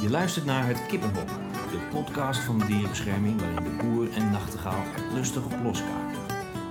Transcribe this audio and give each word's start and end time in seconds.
Je 0.00 0.10
luistert 0.10 0.44
naar 0.44 0.66
Het 0.66 0.86
Kippenhok, 0.86 1.28
de 1.70 1.78
podcast 1.90 2.40
van 2.40 2.58
de 2.58 2.66
dierenbescherming 2.66 3.40
waarin 3.40 3.64
de 3.64 3.84
boer 3.84 4.12
en 4.12 4.30
nachtegaal 4.30 4.84
er 4.96 5.12
lustig 5.12 5.44
op 5.44 5.54
loskaken. 5.62 6.18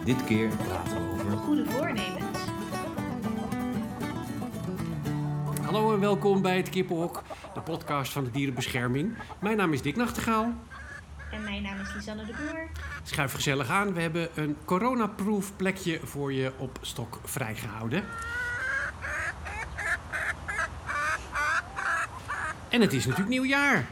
Dit 0.06 0.24
keer 0.24 0.48
praten 0.48 0.94
we 0.94 1.12
over... 1.12 1.38
Goede 1.38 1.66
voornemens. 1.66 2.40
Hallo 5.62 5.94
en 5.94 6.00
welkom 6.00 6.42
bij 6.42 6.58
het 6.58 6.70
Kippenhok, 6.70 7.24
de 7.54 7.62
podcast 7.62 8.12
van 8.12 8.24
de 8.24 8.32
dierenbescherming. 8.32 9.18
Mijn 9.42 9.58
naam 9.58 9.74
is 9.74 9.82
Dick 9.82 9.96
Nachtegaal. 9.96 10.54
En 11.32 11.44
mijn 11.44 11.62
naam 11.62 11.80
is 11.80 11.94
Lisanne 11.94 12.26
de 12.26 12.34
Boer. 12.34 12.68
Schuif 13.04 13.34
gezellig 13.34 13.70
aan. 13.70 13.94
We 13.94 14.02
hebben 14.02 14.30
een 14.36 14.58
coronaproof 14.66 15.56
plekje 15.56 16.00
voor 16.04 16.34
je 16.34 16.52
op 16.58 16.80
stok 16.82 17.20
vrijgehouden. 17.24 18.04
En 22.70 22.82
het 22.82 22.94
is 22.94 23.04
natuurlijk 23.04 23.30
nieuwjaar. 23.30 23.88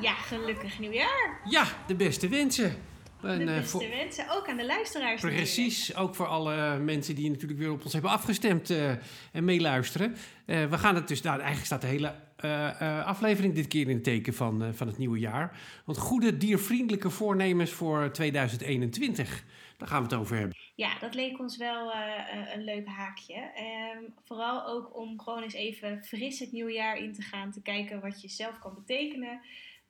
Ja, 0.00 0.12
gelukkig 0.14 0.78
nieuwjaar. 0.78 1.40
Ja, 1.44 1.64
de 1.86 1.94
beste 1.94 2.28
wensen. 2.28 2.74
En, 3.22 3.38
De 3.38 3.44
eh, 3.44 3.54
beste 3.54 3.68
voor- 3.70 3.88
wensen, 3.88 4.24
ook 4.30 4.48
aan 4.48 4.56
de 4.56 4.66
luisteraars. 4.66 5.20
Precies, 5.20 5.96
ook 5.96 6.14
voor 6.14 6.26
alle 6.26 6.78
mensen 6.78 7.14
die 7.14 7.30
natuurlijk 7.30 7.60
weer 7.60 7.70
op 7.70 7.84
ons 7.84 7.92
hebben 7.92 8.10
afgestemd 8.10 8.70
eh, 8.70 8.90
en 9.32 9.44
meeluisteren. 9.44 10.16
Eh, 10.46 10.64
we 10.64 10.78
gaan 10.78 10.94
het 10.94 11.08
dus, 11.08 11.20
nou, 11.22 11.34
eigenlijk 11.36 11.66
staat 11.66 11.80
de 11.80 11.86
hele 11.86 12.14
eh, 12.36 12.80
eh, 12.80 13.06
aflevering 13.06 13.54
dit 13.54 13.66
keer 13.68 13.88
in 13.88 13.94
het 13.94 14.04
teken 14.04 14.34
van, 14.34 14.62
eh, 14.62 14.68
van 14.72 14.86
het 14.86 14.98
nieuwe 14.98 15.18
jaar. 15.18 15.56
Want 15.84 15.98
goede 15.98 16.36
diervriendelijke 16.36 17.10
voornemens 17.10 17.70
voor 17.70 18.10
2021, 18.12 19.44
daar 19.76 19.88
gaan 19.88 19.98
we 20.02 20.08
het 20.08 20.14
over 20.20 20.36
hebben. 20.36 20.56
Ja, 20.74 20.98
dat 20.98 21.14
leek 21.14 21.38
ons 21.38 21.56
wel 21.56 21.92
eh, 21.92 22.38
eh, 22.38 22.54
een 22.54 22.64
leuk 22.64 22.86
haakje. 22.86 23.34
Ehm, 23.34 24.02
vooral 24.24 24.66
ook 24.66 24.96
om 24.96 25.20
gewoon 25.20 25.42
eens 25.42 25.54
even 25.54 26.04
fris 26.04 26.38
het 26.38 26.52
nieuwe 26.52 26.72
jaar 26.72 26.96
in 26.96 27.12
te 27.12 27.22
gaan. 27.22 27.52
Te 27.52 27.62
kijken 27.62 28.00
wat 28.00 28.22
je 28.22 28.28
zelf 28.28 28.58
kan 28.58 28.74
betekenen. 28.74 29.40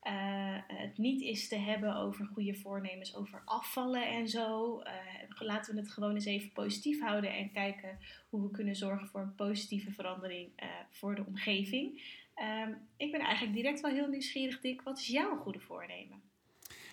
Eh, 0.01 0.59
het 0.67 0.99
niet 0.99 1.21
is 1.21 1.49
te 1.49 1.57
hebben 1.57 1.97
over 1.97 2.27
goede 2.27 2.55
voornemens, 2.55 3.17
over 3.17 3.43
afvallen 3.45 4.07
en 4.07 4.29
zo. 4.29 4.83
Laten 5.29 5.75
we 5.75 5.81
het 5.81 5.91
gewoon 5.91 6.15
eens 6.15 6.25
even 6.25 6.53
positief 6.53 7.01
houden 7.01 7.35
en 7.35 7.53
kijken 7.53 7.99
hoe 8.29 8.43
we 8.43 8.51
kunnen 8.51 8.77
zorgen 8.77 9.09
voor 9.09 9.21
een 9.21 9.35
positieve 9.35 9.93
verandering 9.93 10.53
voor 10.91 11.15
de 11.15 11.25
omgeving. 11.27 12.03
Ehm, 12.35 12.75
ik 12.97 13.11
ben 13.11 13.21
eigenlijk 13.21 13.55
direct 13.55 13.81
wel 13.81 13.91
heel 13.91 14.09
nieuwsgierig, 14.09 14.61
Dick. 14.61 14.83
Wat 14.83 14.99
is 14.99 15.07
jouw 15.07 15.37
goede 15.37 15.61
voornemen? 15.61 16.32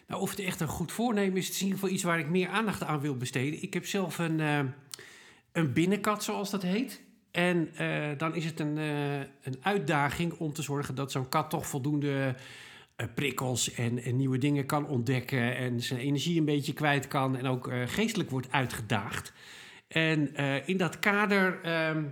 Nou, 0.10 0.22
of 0.22 0.30
het 0.30 0.40
echt 0.40 0.60
een 0.60 0.68
goed 0.68 0.92
voornemen 0.92 1.38
is, 1.38 1.46
het 1.46 1.54
is 1.54 1.62
in 1.62 1.66
ieder 1.66 1.80
geval 1.80 1.96
iets 1.96 2.04
waar 2.04 2.20
ik 2.20 2.30
meer 2.30 2.48
aandacht 2.48 2.84
aan 2.84 3.00
wil 3.00 3.18
besteden. 3.18 3.64
Ik 3.64 3.74
heb 3.74 3.86
zelf 3.86 4.18
een, 4.18 4.40
eh, 4.40 4.60
een 5.52 5.74
binnenkat, 5.74 6.24
zoals 6.24 6.50
dat 6.50 6.62
heet. 6.62 7.02
En 7.32 7.70
eh, 7.76 8.08
dan 8.18 8.36
is 8.36 8.46
het 8.46 8.60
een, 8.60 8.78
eh, 8.78 9.20
een 9.20 9.58
uitdaging 9.62 10.34
om 10.34 10.54
te 10.54 10.62
zorgen 10.62 10.96
dat 10.96 11.12
zo'n 11.12 11.30
kat 11.30 11.50
toch 11.50 11.68
voldoende 11.68 12.36
prikkels 13.16 13.74
en, 13.74 14.04
en 14.04 14.16
nieuwe 14.16 14.38
dingen 14.38 14.66
kan 14.66 14.88
ontdekken. 14.88 15.56
En 15.56 15.82
zijn 15.82 16.00
energie 16.00 16.40
een 16.40 16.46
beetje 16.46 16.74
kwijt 16.74 17.08
kan 17.08 17.38
en 17.38 17.46
ook 17.46 17.72
geestelijk 17.86 18.30
wordt 18.30 18.52
uitgedaagd. 18.52 19.34
En 19.88 20.36
in 20.66 20.78
dat 20.78 21.00
kader 21.00 21.60
ehm, 21.62 21.98
eh, 21.98 22.04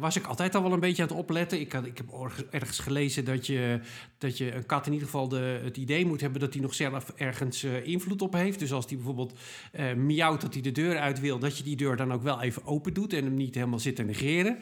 was 0.00 0.16
ik 0.16 0.26
altijd 0.26 0.54
al 0.54 0.62
wel 0.62 0.72
een 0.72 0.80
beetje 0.80 1.02
aan 1.02 1.08
het 1.08 1.18
opletten. 1.18 1.60
Ik, 1.60 1.74
ik 1.74 1.96
heb 1.96 2.06
ergens 2.50 2.78
gelezen 2.78 3.24
dat 3.24 3.46
je, 3.46 3.80
dat 4.18 4.38
je 4.38 4.54
een 4.54 4.66
kat 4.66 4.86
in 4.86 4.92
ieder 4.92 5.08
geval 5.08 5.28
de, 5.28 5.60
het 5.64 5.76
idee 5.76 6.06
moet 6.06 6.20
hebben 6.20 6.40
dat 6.40 6.52
hij 6.52 6.62
nog 6.62 6.74
zelf 6.74 7.12
ergens 7.16 7.62
eh, 7.62 7.86
invloed 7.86 8.22
op 8.22 8.32
heeft. 8.32 8.58
Dus 8.58 8.72
als 8.72 8.86
hij 8.86 8.96
bijvoorbeeld 8.96 9.38
eh 9.72 9.94
miauwt 9.94 10.40
dat 10.40 10.52
hij 10.52 10.62
de 10.62 10.72
deur 10.72 10.98
uit 10.98 11.20
wil, 11.20 11.38
dat 11.38 11.58
je 11.58 11.64
die 11.64 11.76
deur 11.76 11.96
dan 11.96 12.12
ook 12.12 12.22
wel 12.22 12.42
even 12.42 12.66
open 12.66 12.94
doet 12.94 13.12
en 13.12 13.24
hem 13.24 13.34
niet 13.34 13.54
helemaal 13.54 13.78
zit 13.78 13.96
te 13.96 14.02
negeren. 14.02 14.58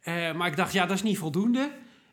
Eh, 0.00 0.34
maar 0.34 0.48
ik 0.48 0.56
dacht, 0.56 0.72
ja, 0.72 0.86
dat 0.86 0.96
is 0.96 1.02
niet 1.02 1.18
voldoende. 1.18 1.70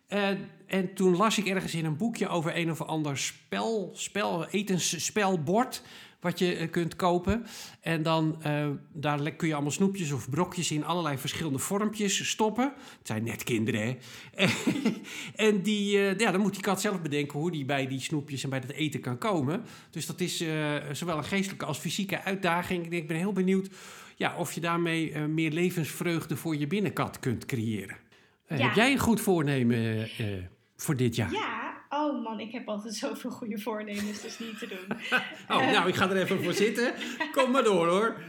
Eh, 0.07 0.29
en 0.67 0.93
toen 0.93 1.15
las 1.15 1.37
ik 1.37 1.45
ergens 1.45 1.75
in 1.75 1.85
een 1.85 1.97
boekje 1.97 2.27
over 2.27 2.57
een 2.57 2.71
of 2.71 2.81
ander 2.81 3.17
spel, 3.17 3.91
spel 3.93 4.47
etensspelbord 4.47 5.83
wat 6.25 6.39
je 6.39 6.55
eh, 6.55 6.69
kunt 6.69 6.95
kopen. 6.95 7.45
En 7.81 8.03
dan 8.03 8.43
eh, 8.43 8.67
daar 8.93 9.31
kun 9.31 9.47
je 9.47 9.53
allemaal 9.53 9.71
snoepjes 9.71 10.11
of 10.11 10.29
brokjes 10.29 10.71
in 10.71 10.85
allerlei 10.85 11.17
verschillende 11.17 11.59
vormpjes 11.59 12.29
stoppen. 12.29 12.73
Het 12.97 13.07
zijn 13.07 13.23
net 13.23 13.43
kinderen, 13.43 13.81
hè? 13.81 13.97
en 15.47 15.61
die, 15.61 15.97
eh, 15.97 16.17
ja, 16.17 16.31
dan 16.31 16.41
moet 16.41 16.53
die 16.53 16.61
kat 16.61 16.81
zelf 16.81 17.01
bedenken 17.01 17.39
hoe 17.39 17.51
die 17.51 17.65
bij 17.65 17.87
die 17.87 17.99
snoepjes 17.99 18.43
en 18.43 18.49
bij 18.49 18.59
dat 18.59 18.71
eten 18.71 18.99
kan 18.99 19.17
komen. 19.17 19.63
Dus 19.89 20.05
dat 20.05 20.19
is 20.19 20.43
zowel 20.91 21.17
een 21.17 21.23
geestelijke 21.23 21.65
als 21.65 21.77
fysieke 21.77 22.23
uitdaging. 22.23 22.91
Ik 22.91 23.07
ben 23.07 23.17
heel 23.17 23.33
benieuwd 23.33 23.69
ja, 24.15 24.35
of 24.37 24.51
je 24.51 24.61
daarmee 24.61 25.17
meer 25.17 25.51
levensvreugde 25.51 26.35
voor 26.35 26.55
je 26.55 26.67
binnenkat 26.67 27.19
kunt 27.19 27.45
creëren. 27.45 27.97
Ja. 28.47 28.55
Heb 28.55 28.73
jij 28.73 28.91
een 28.91 28.99
goed 28.99 29.21
voornemen 29.21 30.07
voor 30.75 30.95
dit 30.95 31.15
jaar? 31.15 31.31
Ja, 31.31 31.64
oh 32.05 32.23
man, 32.23 32.39
ik 32.39 32.51
heb 32.51 32.67
altijd 32.67 32.95
zoveel 33.05 33.29
goede 33.31 33.59
voornemens, 33.59 34.21
dus 34.21 34.39
niet 34.39 34.59
te 34.59 34.67
doen. 34.67 34.97
Oh, 35.57 35.71
nou, 35.71 35.87
ik 35.87 35.95
ga 35.95 36.09
er 36.09 36.21
even 36.21 36.43
voor 36.43 36.53
zitten. 36.53 36.93
Kom 37.31 37.51
maar 37.51 37.63
door 37.63 37.87
hoor. 37.87 38.15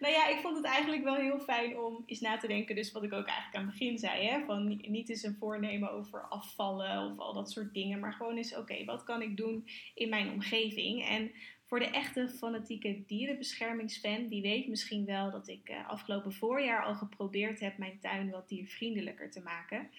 Nou 0.00 0.12
ja, 0.12 0.28
ik 0.28 0.38
vond 0.40 0.56
het 0.56 0.64
eigenlijk 0.66 1.04
wel 1.04 1.14
heel 1.14 1.38
fijn 1.38 1.78
om 1.78 2.02
eens 2.06 2.20
na 2.20 2.36
te 2.38 2.46
denken. 2.46 2.74
Dus 2.74 2.92
wat 2.92 3.02
ik 3.02 3.12
ook 3.12 3.26
eigenlijk 3.26 3.56
aan 3.56 3.62
het 3.66 3.78
begin 3.78 3.98
zei. 3.98 4.26
Hè, 4.26 4.44
van 4.44 4.66
ni- 4.68 4.86
niet 4.88 5.08
eens 5.08 5.22
een 5.22 5.36
voornemen 5.38 5.90
over 5.90 6.20
afvallen 6.20 7.10
of 7.10 7.18
al 7.18 7.32
dat 7.32 7.50
soort 7.50 7.74
dingen. 7.74 8.00
Maar 8.00 8.12
gewoon 8.12 8.36
eens, 8.36 8.56
oké, 8.56 8.84
wat 8.84 9.04
kan 9.04 9.22
ik 9.22 9.36
doen 9.36 9.68
in 9.94 10.08
mijn 10.08 10.30
omgeving? 10.30 11.08
En 11.08 11.30
voor 11.66 11.78
de 11.78 11.90
echte 11.90 12.28
fanatieke 12.28 13.02
dierenbeschermingsfan, 13.06 14.26
die 14.26 14.42
weet 14.42 14.68
misschien 14.68 15.04
wel 15.04 15.30
dat 15.30 15.48
ik 15.48 15.68
eh, 15.68 15.88
afgelopen 15.88 16.32
voorjaar 16.32 16.84
al 16.84 16.94
geprobeerd 16.94 17.60
heb 17.60 17.78
mijn 17.78 17.98
tuin 18.00 18.30
wat 18.30 18.48
diervriendelijker 18.48 19.30
te 19.30 19.40
maken. 19.40 19.90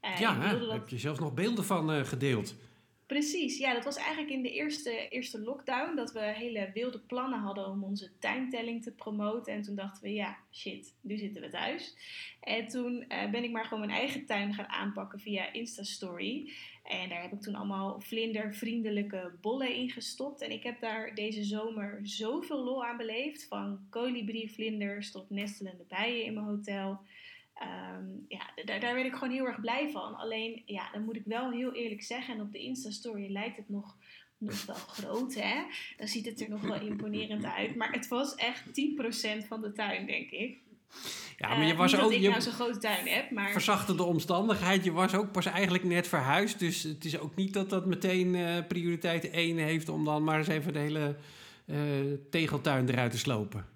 Eh, 0.00 0.18
Ja, 0.18 0.40
hè? 0.40 0.58
dat 0.58 0.72
heb 0.72 0.88
je 0.88 0.98
zelfs 0.98 1.18
nog 1.18 1.34
beelden 1.34 1.64
van 1.64 1.92
eh, 1.92 2.04
gedeeld. 2.04 2.54
Precies, 3.06 3.58
ja, 3.58 3.74
dat 3.74 3.84
was 3.84 3.96
eigenlijk 3.96 4.30
in 4.30 4.42
de 4.42 4.50
eerste, 4.52 5.08
eerste 5.08 5.40
lockdown 5.40 5.96
dat 5.96 6.12
we 6.12 6.20
hele 6.20 6.70
wilde 6.74 6.98
plannen 6.98 7.38
hadden 7.38 7.66
om 7.66 7.84
onze 7.84 8.18
tuintelling 8.18 8.82
te 8.82 8.92
promoten. 8.92 9.52
En 9.52 9.62
toen 9.62 9.74
dachten 9.74 10.02
we, 10.02 10.12
ja, 10.12 10.36
shit, 10.52 10.94
nu 11.00 11.16
zitten 11.16 11.42
we 11.42 11.48
thuis. 11.48 11.96
En 12.40 12.68
toen 12.68 13.04
eh, 13.08 13.30
ben 13.30 13.44
ik 13.44 13.50
maar 13.50 13.64
gewoon 13.64 13.86
mijn 13.86 13.98
eigen 13.98 14.26
tuin 14.26 14.54
gaan 14.54 14.68
aanpakken 14.68 15.20
via 15.20 15.52
Instastory. 15.52 16.52
En 16.82 17.08
daar 17.08 17.22
heb 17.22 17.32
ik 17.32 17.40
toen 17.40 17.54
allemaal 17.54 18.00
vlindervriendelijke 18.00 19.32
bollen 19.40 19.74
in 19.74 19.90
gestopt. 19.90 20.42
En 20.42 20.50
ik 20.50 20.62
heb 20.62 20.80
daar 20.80 21.14
deze 21.14 21.44
zomer 21.44 22.00
zoveel 22.02 22.64
lol 22.64 22.84
aan 22.84 22.96
beleefd. 22.96 23.46
Van 23.48 23.86
kolibrievlinders 23.90 25.10
tot 25.10 25.30
nestelende 25.30 25.84
bijen 25.88 26.24
in 26.24 26.34
mijn 26.34 26.46
hotel. 26.46 27.00
Ehm, 27.58 28.04
ja, 28.28 28.50
daar, 28.64 28.80
daar 28.80 28.94
werd 28.94 29.06
ik 29.06 29.14
gewoon 29.14 29.34
heel 29.34 29.46
erg 29.46 29.60
blij 29.60 29.90
van. 29.90 30.14
Alleen, 30.16 30.62
ja, 30.66 30.90
dan 30.92 31.04
moet 31.04 31.16
ik 31.16 31.22
wel 31.24 31.50
heel 31.50 31.72
eerlijk 31.72 32.02
zeggen. 32.02 32.34
En 32.34 32.40
op 32.40 32.52
de 32.52 32.58
Insta-story 32.58 33.32
lijkt 33.32 33.56
het 33.56 33.68
nog, 33.68 33.96
nog 34.38 34.64
wel 34.64 34.74
groot, 34.74 35.34
hè? 35.34 35.62
Dan 35.96 36.08
ziet 36.08 36.26
het 36.26 36.40
er 36.40 36.48
nog 36.48 36.60
wel 36.60 36.80
imponerend 36.80 37.44
uit. 37.58 37.74
Maar 37.74 37.92
het 37.92 38.08
was 38.08 38.34
echt 38.34 38.62
10% 39.42 39.46
van 39.48 39.60
de 39.60 39.72
tuin, 39.72 40.06
denk 40.06 40.30
ik. 40.30 40.58
Ja, 41.36 41.48
maar 41.48 41.66
je 41.66 41.72
Eh, 41.72 41.78
was 41.78 41.94
ook... 41.94 42.00
dat 42.00 42.10
ik 42.10 42.20
je 42.20 42.28
nou 42.28 42.40
zo'n 42.40 42.52
grote 42.52 42.78
tuin 42.78 43.06
heb, 43.06 43.30
maar... 43.30 43.50
verzachte 43.52 43.94
de 43.94 44.02
omstandigheid. 44.02 44.84
Je 44.84 44.92
was 44.92 45.14
ook 45.14 45.32
pas 45.32 45.46
eigenlijk 45.46 45.84
net 45.84 46.08
verhuisd. 46.08 46.58
Dus 46.58 46.82
het 46.82 47.04
is 47.04 47.18
ook 47.18 47.34
niet 47.34 47.52
dat 47.52 47.70
dat 47.70 47.86
meteen 47.86 48.34
eh, 48.34 48.66
prioriteit 48.68 49.30
1 49.30 49.56
heeft... 49.56 49.88
om 49.88 50.04
dan 50.04 50.24
maar 50.24 50.38
eens 50.38 50.48
even 50.48 50.72
de 50.72 50.78
hele 50.78 51.16
eh, 51.66 51.76
tegeltuin 52.30 52.88
eruit 52.88 53.10
te 53.10 53.18
slopen. 53.18 53.66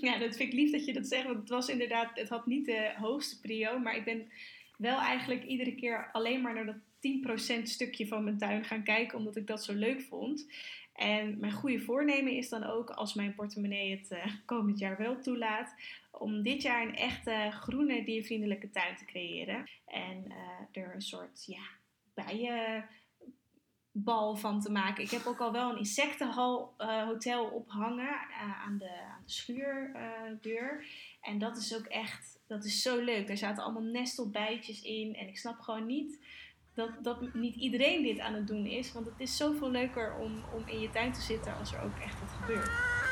Ja, 0.06 0.18
dat 0.18 0.36
vind 0.36 0.52
ik 0.52 0.58
lief 0.58 0.70
dat 0.70 0.84
je 0.84 0.92
dat 0.92 1.06
zegt. 1.06 1.24
Want 1.24 1.38
het 1.38 1.48
was 1.48 1.68
inderdaad, 1.68 2.10
het 2.14 2.28
had 2.28 2.46
niet 2.46 2.66
de 2.66 2.92
hoogste 2.96 3.40
prio. 3.40 3.78
Maar 3.78 3.96
ik 3.96 4.04
ben 4.04 4.30
wel 4.76 4.98
eigenlijk 4.98 5.44
iedere 5.44 5.74
keer 5.74 6.08
alleen 6.12 6.40
maar 6.40 6.54
naar 6.54 6.66
dat 6.66 7.58
10% 7.60 7.62
stukje 7.62 8.06
van 8.06 8.24
mijn 8.24 8.38
tuin 8.38 8.64
gaan 8.64 8.82
kijken. 8.82 9.18
Omdat 9.18 9.36
ik 9.36 9.46
dat 9.46 9.64
zo 9.64 9.72
leuk 9.72 10.00
vond. 10.00 10.46
En 10.94 11.38
mijn 11.38 11.52
goede 11.52 11.80
voornemen 11.80 12.32
is 12.32 12.48
dan 12.48 12.64
ook, 12.64 12.90
als 12.90 13.14
mijn 13.14 13.34
portemonnee 13.34 13.96
het 13.96 14.10
eh, 14.10 14.26
komend 14.44 14.78
jaar 14.78 14.96
wel 14.96 15.20
toelaat, 15.20 15.74
om 16.10 16.42
dit 16.42 16.62
jaar 16.62 16.82
een 16.82 16.96
echte 16.96 17.48
groene 17.50 18.04
diervriendelijke 18.04 18.70
tuin 18.70 18.96
te 18.96 19.04
creëren. 19.04 19.68
En 19.86 20.24
eh, 20.28 20.82
er 20.82 20.94
een 20.94 21.02
soort 21.02 21.44
ja, 21.46 21.62
bijenbal 23.92 24.36
van 24.36 24.60
te 24.60 24.70
maken. 24.70 25.04
Ik 25.04 25.10
heb 25.10 25.26
ook 25.26 25.40
al 25.40 25.52
wel 25.52 25.70
een 25.70 25.78
insectenhal 25.78 26.74
eh, 26.76 27.04
hotel 27.04 27.44
ophangen 27.44 28.08
eh, 28.08 28.64
aan, 28.66 28.78
de, 28.78 28.90
aan 28.90 29.22
de 29.24 29.32
schuurdeur. 29.32 30.86
en 31.20 31.38
dat 31.38 31.56
is 31.56 31.76
ook 31.76 31.86
echt, 31.86 32.38
dat 32.46 32.64
is 32.64 32.82
zo 32.82 33.00
leuk. 33.00 33.26
Daar 33.26 33.36
zaten 33.36 33.62
allemaal 33.62 33.82
nestelbijtjes 33.82 34.82
in. 34.82 35.14
En 35.14 35.28
ik 35.28 35.38
snap 35.38 35.60
gewoon 35.60 35.86
niet 35.86 36.24
dat, 36.74 36.90
dat 37.02 37.34
niet 37.34 37.54
iedereen 37.54 38.02
dit 38.02 38.18
aan 38.18 38.34
het 38.34 38.46
doen 38.46 38.66
is. 38.66 38.92
Want 38.92 39.06
het 39.06 39.20
is 39.20 39.36
zoveel 39.36 39.70
leuker 39.70 40.16
om, 40.16 40.44
om 40.54 40.66
in 40.66 40.80
je 40.80 40.90
tuin 40.90 41.12
te 41.12 41.20
zitten 41.20 41.56
als 41.56 41.72
er 41.72 41.82
ook 41.82 41.98
echt 41.98 42.20
wat 42.20 42.30
gebeurt. 42.30 43.09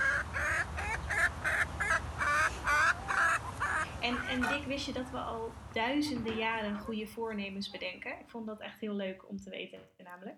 En, 4.08 4.16
en 4.28 4.40
Dick, 4.40 4.64
wist 4.66 4.86
je 4.86 4.92
dat 4.92 5.10
we 5.10 5.16
al 5.16 5.52
duizenden 5.72 6.36
jaren 6.36 6.78
goede 6.78 7.06
voornemens 7.06 7.70
bedenken? 7.70 8.10
Ik 8.10 8.28
vond 8.28 8.46
dat 8.46 8.60
echt 8.60 8.80
heel 8.80 8.94
leuk 8.94 9.28
om 9.28 9.40
te 9.40 9.50
weten, 9.50 9.78
namelijk. 10.04 10.36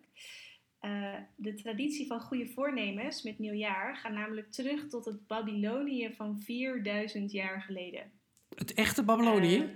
Eh, 0.81 1.14
de 1.37 1.55
traditie 1.55 2.06
van 2.06 2.20
goede 2.20 2.46
voornemens 2.46 3.22
met 3.22 3.38
nieuwjaar 3.38 3.96
gaat 3.96 4.12
namelijk 4.12 4.52
terug 4.52 4.88
tot 4.88 5.05
het 5.05 5.26
Babylonië 5.26 6.14
van 6.17 6.38
4000 6.38 7.32
jaar 7.32 7.61
geleden. 7.61 8.11
Het 8.55 8.75
echte 8.75 9.02
Babylonië? 9.02 9.58
Eh, 9.58 9.69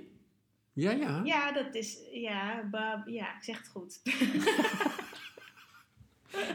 Ja, 0.72 0.90
ja. 0.90 1.20
Ja, 1.24 1.52
dat 1.52 1.74
is, 1.74 1.98
ja, 2.12 2.68
ja, 3.06 3.36
ik 3.36 3.42
zeg 3.42 3.58
het 3.58 3.68
goed. 3.68 4.00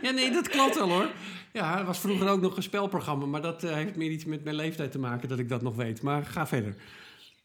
Ja, 0.02 0.12
nee, 0.12 0.32
dat 0.32 0.50
klopt 0.50 0.76
wel 0.76 0.90
hoor. 0.90 1.12
Ja, 1.54 1.78
het 1.78 1.86
was 1.86 2.00
vroeger 2.00 2.28
ook 2.30 2.42
nog 2.42 2.56
een 2.56 2.64
spelprogramma, 2.64 3.26
maar 3.26 3.42
dat 3.42 3.64
eh, 3.64 3.74
heeft 3.74 3.96
meer 3.96 4.12
iets 4.12 4.26
met 4.26 4.44
mijn 4.44 4.56
leeftijd 4.56 4.92
te 4.92 5.00
maken 5.00 5.30
dat 5.30 5.40
ik 5.40 5.50
dat 5.50 5.62
nog 5.62 5.76
weet. 5.76 6.02
Maar 6.02 6.26
ga 6.26 6.48
verder. 6.48 6.76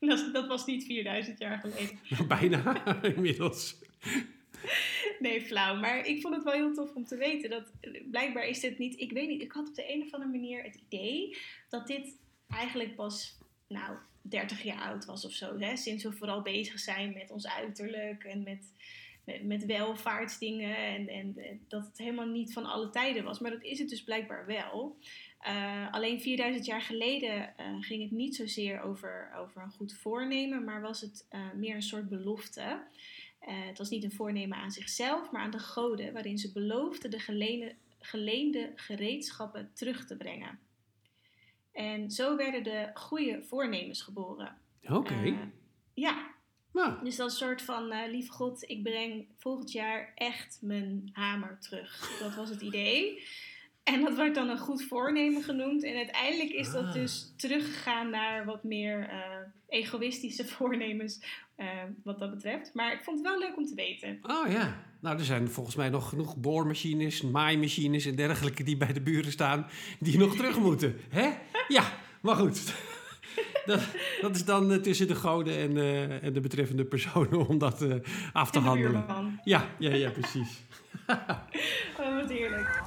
dat, 0.11 0.29
dat 0.33 0.47
was 0.47 0.67
niet 0.67 0.85
4000 0.85 1.39
jaar 1.39 1.59
geleden. 1.59 1.99
Bijna 2.29 2.85
inmiddels. 3.17 3.77
Nee, 5.19 5.41
flauw. 5.41 5.77
Maar 5.77 6.07
ik 6.07 6.21
vond 6.21 6.35
het 6.35 6.45
wel 6.45 6.53
heel 6.53 6.75
tof 6.75 6.95
om 6.95 7.05
te 7.05 7.17
weten 7.17 7.51
dat 7.51 7.73
blijkbaar 8.11 8.47
is 8.47 8.61
dit 8.61 8.79
niet. 8.79 9.01
Ik 9.01 9.13
weet 9.13 9.29
niet, 9.29 9.43
ik 9.43 9.53
had 9.53 9.69
op 9.69 9.75
de 9.75 9.93
een 9.95 10.03
of 10.03 10.13
andere 10.13 10.31
manier 10.31 10.63
het 10.63 10.81
idee 10.89 11.37
dat 11.69 11.87
dit 11.87 12.17
eigenlijk 12.49 12.95
pas, 12.95 13.39
nou, 13.69 13.97
30 14.23 14.63
jaar 14.63 14.81
oud 14.81 15.05
was 15.05 15.25
of 15.25 15.33
zo. 15.33 15.59
Hè? 15.59 15.77
Sinds 15.77 16.05
we 16.05 16.13
vooral 16.13 16.43
bezig 16.43 16.79
zijn 16.79 17.13
met 17.13 17.31
ons 17.31 17.49
uiterlijk 17.49 18.25
en 18.25 18.43
met, 18.43 18.73
met, 19.25 19.45
met 19.45 19.65
welvaartsdingen. 19.67 20.77
En, 20.77 21.09
en 21.09 21.37
dat 21.69 21.87
het 21.87 21.99
helemaal 21.99 22.27
niet 22.27 22.53
van 22.53 22.65
alle 22.65 22.91
tijden 22.91 23.25
was. 23.25 23.39
Maar 23.39 23.51
dat 23.51 23.63
is 23.63 23.79
het 23.79 23.89
dus 23.89 24.05
blijkbaar 24.05 24.47
wel. 24.47 24.97
Uh, 25.47 25.93
alleen 25.93 26.21
4000 26.21 26.67
jaar 26.67 26.83
geleden 26.83 27.55
uh, 27.61 27.67
ging 27.81 28.03
het 28.03 28.11
niet 28.11 28.37
zozeer 28.37 28.81
over, 28.81 29.33
over 29.39 29.63
een 29.63 29.71
goed 29.71 29.95
voornemen, 29.95 30.65
maar 30.65 30.81
was 30.81 31.01
het 31.01 31.27
uh, 31.31 31.53
meer 31.55 31.75
een 31.75 31.83
soort 31.83 32.09
belofte. 32.09 32.83
Het 33.39 33.79
was 33.79 33.91
niet 33.91 34.05
een 34.05 34.13
voornemen 34.13 34.59
aan 34.59 34.71
zichzelf, 34.71 35.31
maar 35.31 35.43
aan 35.43 35.51
de 35.51 35.59
goden, 35.59 36.13
waarin 36.13 36.39
ze 36.39 36.53
beloofden 36.53 37.11
de 37.11 37.19
geleende, 37.19 37.75
geleende 38.01 38.73
gereedschappen 38.75 39.71
terug 39.75 40.07
te 40.07 40.17
brengen. 40.17 40.59
En 41.73 42.11
zo 42.11 42.37
werden 42.37 42.63
de 42.63 42.91
goede 42.95 43.43
voornemens 43.43 44.03
geboren. 44.03 44.57
Oké. 44.83 44.95
Okay. 44.95 45.51
Ja. 45.95 46.35
Nou. 46.73 47.05
Dus 47.05 47.17
dat 47.17 47.27
is 47.27 47.41
een 47.41 47.47
soort 47.47 47.63
van, 47.63 48.09
lieve 48.11 48.33
God, 48.33 48.69
ik 48.71 48.83
breng 48.83 49.27
volgend 49.37 49.73
jaar 49.73 50.13
echt 50.15 50.59
mijn 50.61 51.09
hamer 51.13 51.59
terug. 51.61 52.19
Dat 52.19 52.35
was 52.35 52.51
het 52.51 52.61
idee. 52.61 53.23
En 53.85 54.01
dat 54.01 54.17
werd 54.17 54.35
dan 54.35 54.49
een 54.49 54.59
goed 54.59 54.83
voornemen 54.83 55.43
genoemd. 55.43 55.85
En 55.85 55.97
uiteindelijk 55.97 56.51
is 56.51 56.71
dat 56.71 56.85
Ah. 56.85 56.93
dus 56.93 57.33
teruggegaan 57.37 58.11
naar 58.11 58.45
wat 58.45 58.65
meer 58.65 58.99
uh, 58.99 59.17
egoïstische 59.69 60.45
voornemens 60.55 61.25
uh, 61.57 61.67
wat 62.05 62.19
dat 62.19 62.31
betreft. 62.31 62.75
Maar 62.75 62.93
ik 62.93 63.01
vond 63.03 63.19
het 63.19 63.27
wel 63.27 63.39
leuk 63.39 63.57
om 63.57 63.67
te 63.67 63.75
weten. 63.75 64.19
Oh 64.23 64.53
ja. 64.53 64.85
Nou, 65.01 65.19
er 65.19 65.25
zijn 65.25 65.49
volgens 65.51 65.77
mij 65.77 65.89
nog 65.89 66.09
genoeg 66.09 66.37
boormachines, 66.37 67.23
maaimachines 67.23 68.07
en 68.07 68.15
dergelijke 68.15 68.63
die 68.63 68.77
bij 68.77 68.93
de 68.93 69.01
buren 69.01 69.33
staan, 69.33 69.67
die 69.99 70.19
nog 70.19 70.37
terug 70.37 70.59
moeten. 70.69 70.97
Hè? 71.09 71.31
Ja, 71.69 71.85
maar 72.21 72.37
goed. 72.37 72.63
Dat, 73.67 73.81
dat 74.21 74.35
is 74.35 74.45
dan 74.45 74.73
uh, 74.73 74.79
tussen 74.79 75.07
de 75.07 75.15
goden 75.15 75.57
en, 75.57 75.77
uh, 75.77 76.23
en 76.25 76.33
de 76.33 76.41
betreffende 76.41 76.85
personen 76.85 77.49
om 77.49 77.59
dat 77.59 77.83
uh, 77.83 77.95
af 78.33 78.51
te 78.51 78.59
En 78.59 78.65
de 78.65 78.71
handelen. 78.71 79.41
Ja, 79.45 79.69
ja, 79.79 79.95
ja, 79.95 80.11
precies. 80.11 80.63
Oh, 82.01 82.21
wat 82.21 82.31
heerlijk. 82.31 82.81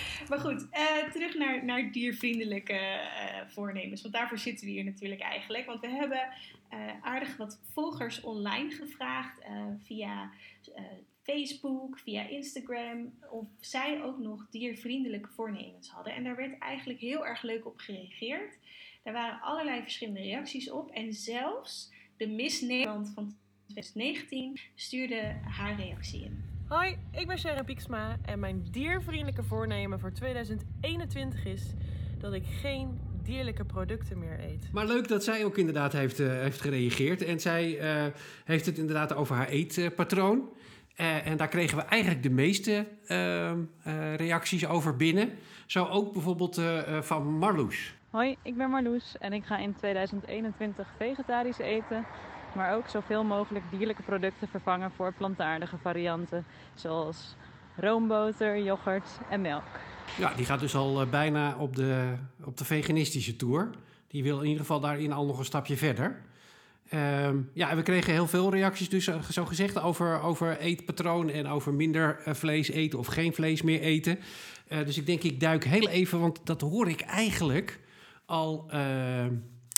Maar 0.28 0.38
goed, 0.38 0.66
uh, 0.72 1.10
terug 1.12 1.34
naar, 1.34 1.64
naar 1.64 1.92
diervriendelijke 1.92 2.72
uh, 2.72 3.48
voornemens. 3.48 4.02
Want 4.02 4.14
daarvoor 4.14 4.38
zitten 4.38 4.66
we 4.66 4.72
hier 4.72 4.84
natuurlijk 4.84 5.20
eigenlijk. 5.20 5.66
Want 5.66 5.80
we 5.80 5.88
hebben 5.88 6.28
uh, 6.72 6.78
aardig 7.00 7.36
wat 7.36 7.60
volgers 7.72 8.20
online 8.20 8.70
gevraagd 8.70 9.40
via 9.84 10.30
Facebook, 11.22 11.98
via 11.98 12.28
Instagram. 12.28 13.12
Of 13.30 13.46
zij 13.60 14.02
ook 14.02 14.18
nog 14.18 14.46
diervriendelijke 14.50 15.28
voornemens 15.28 15.88
hadden. 15.88 16.14
En 16.14 16.24
daar 16.24 16.36
werd 16.36 16.58
eigenlijk 16.58 17.00
heel 17.00 17.26
erg 17.26 17.42
leuk 17.42 17.66
op 17.66 17.78
gereageerd. 17.78 18.58
Daar 19.02 19.12
waren 19.12 19.40
allerlei 19.40 19.82
verschillende 19.82 20.20
reacties 20.20 20.70
op. 20.70 20.90
En 20.90 21.12
zelfs 21.12 21.92
de 22.16 22.28
Miss 22.28 22.60
Nederland 22.60 23.12
van 23.14 23.34
2019 23.66 24.60
stuurde 24.74 25.40
haar 25.44 25.76
reactie 25.76 26.24
in. 26.24 26.51
Hoi, 26.72 26.96
ik 27.10 27.26
ben 27.26 27.38
Sharon 27.38 27.64
Pieksma 27.64 28.16
en 28.24 28.38
mijn 28.38 28.66
diervriendelijke 28.70 29.42
voornemen 29.42 30.00
voor 30.00 30.12
2021 30.12 31.44
is 31.44 31.74
dat 32.18 32.32
ik 32.32 32.44
geen 32.46 33.00
dierlijke 33.22 33.64
producten 33.64 34.18
meer 34.18 34.40
eet. 34.40 34.68
Maar 34.72 34.86
leuk 34.86 35.08
dat 35.08 35.24
zij 35.24 35.44
ook 35.44 35.58
inderdaad 35.58 35.92
heeft, 35.92 36.20
uh, 36.20 36.28
heeft 36.28 36.60
gereageerd. 36.60 37.22
En 37.22 37.40
zij 37.40 37.80
uh, 37.80 38.12
heeft 38.44 38.66
het 38.66 38.78
inderdaad 38.78 39.14
over 39.14 39.36
haar 39.36 39.48
eetpatroon. 39.48 40.48
Uh, 40.96 41.26
en 41.26 41.36
daar 41.36 41.48
kregen 41.48 41.76
we 41.76 41.84
eigenlijk 41.84 42.22
de 42.22 42.30
meeste 42.30 42.86
reacties 44.16 44.66
over 44.66 44.96
binnen. 44.96 45.30
Zo 45.66 45.84
ook 45.84 46.12
bijvoorbeeld 46.12 46.60
van 47.00 47.38
Marloes. 47.38 47.94
Hoi, 48.10 48.36
ik 48.42 48.56
ben 48.56 48.70
Marloes 48.70 49.16
en 49.18 49.32
ik 49.32 49.44
ga 49.44 49.58
in 49.58 49.74
2021 49.74 50.88
vegetarisch 50.98 51.58
eten 51.58 52.06
maar 52.54 52.74
ook 52.74 52.88
zoveel 52.88 53.24
mogelijk 53.24 53.64
dierlijke 53.70 54.02
producten 54.02 54.48
vervangen 54.48 54.90
voor 54.96 55.12
plantaardige 55.12 55.78
varianten, 55.78 56.44
zoals 56.74 57.36
roomboter, 57.76 58.62
yoghurt 58.62 59.08
en 59.30 59.40
melk. 59.40 59.62
Ja, 60.18 60.34
die 60.34 60.44
gaat 60.44 60.60
dus 60.60 60.74
al 60.74 61.02
uh, 61.02 61.10
bijna 61.10 61.56
op 61.58 61.76
de, 61.76 62.14
op 62.44 62.56
de 62.56 62.64
veganistische 62.64 63.36
tour. 63.36 63.70
Die 64.08 64.22
wil 64.22 64.38
in 64.38 64.44
ieder 64.44 64.60
geval 64.60 64.80
daarin 64.80 65.12
al 65.12 65.26
nog 65.26 65.38
een 65.38 65.44
stapje 65.44 65.76
verder. 65.76 66.20
Um, 66.94 67.50
ja, 67.54 67.70
en 67.70 67.76
we 67.76 67.82
kregen 67.82 68.12
heel 68.12 68.26
veel 68.26 68.50
reacties, 68.50 68.88
dus 68.88 69.06
uh, 69.06 69.22
zo 69.22 69.44
gezegd, 69.44 69.80
over, 69.80 70.20
over 70.20 70.58
eetpatroon 70.58 71.30
en 71.30 71.46
over 71.46 71.74
minder 71.74 72.22
uh, 72.26 72.34
vlees 72.34 72.70
eten 72.70 72.98
of 72.98 73.06
geen 73.06 73.34
vlees 73.34 73.62
meer 73.62 73.80
eten. 73.80 74.18
dus 74.68 74.98
ik 74.98 75.06
denk, 75.06 75.22
ik 75.22 75.40
duik 75.40 75.64
heel 75.64 75.88
even, 75.88 76.20
want 76.20 76.40
dat 76.44 76.60
hoor 76.60 76.88
ik 76.88 77.00
eigenlijk 77.00 77.80
al 78.26 78.70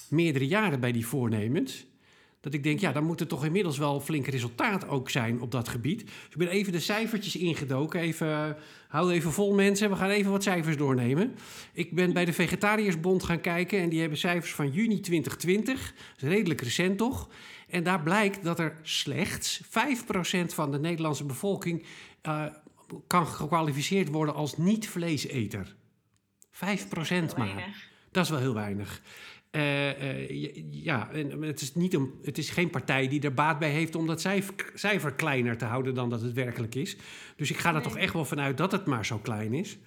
meerdere 0.09 0.47
jaren 0.47 0.81
bij 0.81 0.93
die 0.93 1.06
voornemens. 1.06 1.87
Dat 2.44 2.55
ik 2.55 2.62
denk, 2.62 2.81
ja, 2.81 2.93
dan 2.93 3.05
moet 3.05 3.20
er 3.20 3.26
toch 3.26 3.44
inmiddels 3.44 3.79
wel 3.79 4.00
flink 4.00 4.26
resultaat 4.26 4.88
ook 4.88 5.11
zijn 5.11 5.41
op 5.41 5.50
dat 5.50 5.69
gebied. 5.69 6.05
Dus 6.05 6.31
ik 6.31 6.37
ben 6.38 6.49
even 6.49 6.73
de 6.73 6.81
cijfertjes 6.81 7.37
ingedoken. 7.37 8.00
Even, 8.00 8.56
hou 8.88 9.12
even 9.12 9.32
vol 9.32 9.55
mensen. 9.55 9.91
We 9.91 9.96
gaan 9.96 10.11
even 10.11 10.31
wat 10.31 10.43
cijfers 10.43 10.76
doornemen. 10.76 11.35
Ik 11.73 11.94
ben 11.94 12.12
bij 12.12 12.25
de 12.25 12.32
Vegetariërsbond 12.32 13.23
gaan 13.23 13.41
kijken 13.41 13.79
en 13.79 13.88
die 13.88 14.00
hebben 14.00 14.19
cijfers 14.19 14.55
van 14.55 14.70
juni 14.70 15.00
2020. 15.00 15.94
Dat 15.96 16.23
is 16.23 16.29
redelijk 16.29 16.61
recent 16.61 16.99
toch? 16.99 17.29
En 17.69 17.82
daar 17.82 18.02
blijkt 18.02 18.44
dat 18.44 18.58
er 18.58 18.76
slechts 18.82 19.61
5% 19.64 19.67
van 20.46 20.70
de 20.70 20.79
Nederlandse 20.79 21.25
bevolking 21.25 21.85
uh, 22.23 22.44
kan 23.06 23.26
gekwalificeerd 23.26 24.08
worden 24.08 24.35
als 24.35 24.56
niet-vleeseter. 24.56 25.75
5% 26.55 26.58
maar. 27.37 27.93
Dat 28.11 28.25
is 28.25 28.31
wel 28.31 28.38
heel 28.38 28.55
weinig. 28.55 29.02
Uh, 29.56 30.03
uh, 30.03 30.62
ja, 30.71 31.11
en 31.12 31.43
het 31.43 31.61
is, 31.61 31.75
niet 31.75 31.95
een, 31.95 32.11
het 32.23 32.39
is 32.39 32.51
geen 32.51 32.71
partij 32.71 33.09
die 33.09 33.21
er 33.21 33.35
baat 33.35 33.59
bij 33.59 33.71
heeft 33.71 33.94
om 33.94 34.06
dat 34.06 34.20
cijfer, 34.20 34.55
cijfer 34.75 35.13
kleiner 35.13 35.56
te 35.56 35.65
houden 35.65 35.94
dan 35.94 36.11
dat 36.11 36.20
het 36.20 36.32
werkelijk 36.32 36.75
is. 36.75 36.96
Dus 37.37 37.51
ik 37.51 37.56
ga 37.56 37.69
er 37.69 37.75
nee. 37.75 37.82
toch 37.82 37.96
echt 37.96 38.13
wel 38.13 38.25
vanuit 38.25 38.56
dat 38.56 38.73
het 38.73 38.87
maar 38.87 39.06
zo 39.06 39.19
klein 39.19 39.55
is. 39.55 39.79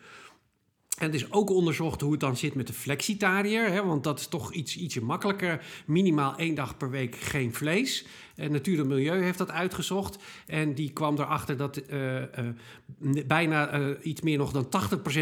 En 0.97 1.05
het 1.05 1.15
is 1.15 1.31
ook 1.31 1.49
onderzocht 1.49 2.01
hoe 2.01 2.11
het 2.11 2.19
dan 2.19 2.37
zit 2.37 2.55
met 2.55 2.67
de 2.67 2.73
flexitariër. 2.73 3.71
Hè, 3.71 3.83
want 3.83 4.03
dat 4.03 4.19
is 4.19 4.27
toch 4.27 4.53
iets, 4.53 4.77
ietsje 4.77 5.03
makkelijker. 5.03 5.65
Minimaal 5.85 6.35
één 6.35 6.55
dag 6.55 6.77
per 6.77 6.89
week 6.89 7.15
geen 7.15 7.53
vlees. 7.53 8.05
En 8.35 8.51
Natuur 8.51 8.79
en 8.79 8.87
Milieu 8.87 9.23
heeft 9.23 9.37
dat 9.37 9.51
uitgezocht. 9.51 10.17
En 10.47 10.73
die 10.73 10.91
kwam 10.91 11.17
erachter 11.17 11.57
dat 11.57 11.81
uh, 11.89 12.15
uh, 12.15 12.25
bijna 13.27 13.79
uh, 13.79 13.95
iets 14.01 14.21
meer 14.21 14.37
nog 14.37 14.51
dan 14.51 14.67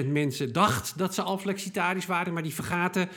80% 0.05 0.07
mensen 0.07 0.53
dacht 0.53 0.97
dat 0.97 1.13
ze 1.13 1.21
al 1.21 1.37
flexitarisch 1.37 2.05
waren. 2.05 2.33
Maar 2.33 2.43
die 2.43 2.53
vergaten 2.53 3.09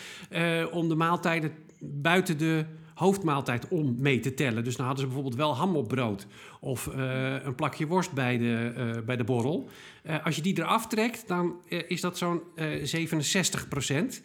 om 0.72 0.88
de 0.88 0.94
maaltijden 0.94 1.52
buiten 1.80 2.38
de 2.38 2.64
hoofdmaaltijd 2.98 3.68
om 3.68 3.96
mee 3.98 4.20
te 4.20 4.34
tellen. 4.34 4.64
Dus 4.64 4.76
dan 4.76 4.86
hadden 4.86 5.04
ze 5.04 5.10
bijvoorbeeld 5.10 5.40
wel 5.40 5.56
ham 5.56 5.76
op 5.76 5.88
brood 5.88 6.26
of 6.60 6.86
uh, 6.86 7.44
een 7.44 7.54
plakje 7.54 7.86
worst 7.86 8.12
bij 8.12 8.38
de, 8.38 8.74
uh, 8.76 9.04
bij 9.04 9.16
de 9.16 9.24
borrel. 9.24 9.68
Uh, 10.06 10.24
als 10.24 10.36
je 10.36 10.42
die 10.42 10.58
eraf 10.58 10.86
trekt, 10.86 11.28
dan 11.28 11.54
is 11.88 12.00
dat 12.00 12.18
zo'n 12.18 12.42
67 12.82 13.68
procent 13.68 14.22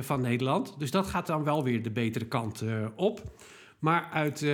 van 0.00 0.20
Nederland. 0.20 0.74
Dus 0.78 0.90
dat 0.90 1.06
gaat 1.06 1.26
dan 1.26 1.44
wel 1.44 1.64
weer 1.64 1.82
de 1.82 1.90
betere 1.90 2.24
kant 2.24 2.64
op. 2.96 3.22
Maar 3.78 4.08
uit, 4.12 4.46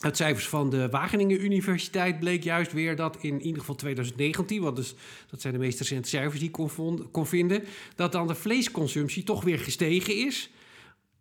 uit 0.00 0.16
cijfers 0.16 0.48
van 0.48 0.70
de 0.70 0.88
Wageningen 0.88 1.44
Universiteit 1.44 2.18
bleek 2.18 2.42
juist 2.42 2.72
weer 2.72 2.96
dat 2.96 3.16
in 3.20 3.40
ieder 3.40 3.60
geval 3.60 3.74
2019, 3.74 4.62
want 4.62 4.76
dus, 4.76 4.94
dat 5.30 5.40
zijn 5.40 5.52
de 5.52 5.58
meest 5.58 5.78
recente 5.78 6.08
cijfers 6.08 6.38
die 6.38 6.48
ik 6.48 6.54
kon, 6.54 7.08
kon 7.10 7.26
vinden, 7.26 7.64
dat 7.94 8.12
dan 8.12 8.26
de 8.26 8.34
vleesconsumptie 8.34 9.22
toch 9.22 9.44
weer 9.44 9.58
gestegen 9.58 10.26
is. 10.26 10.50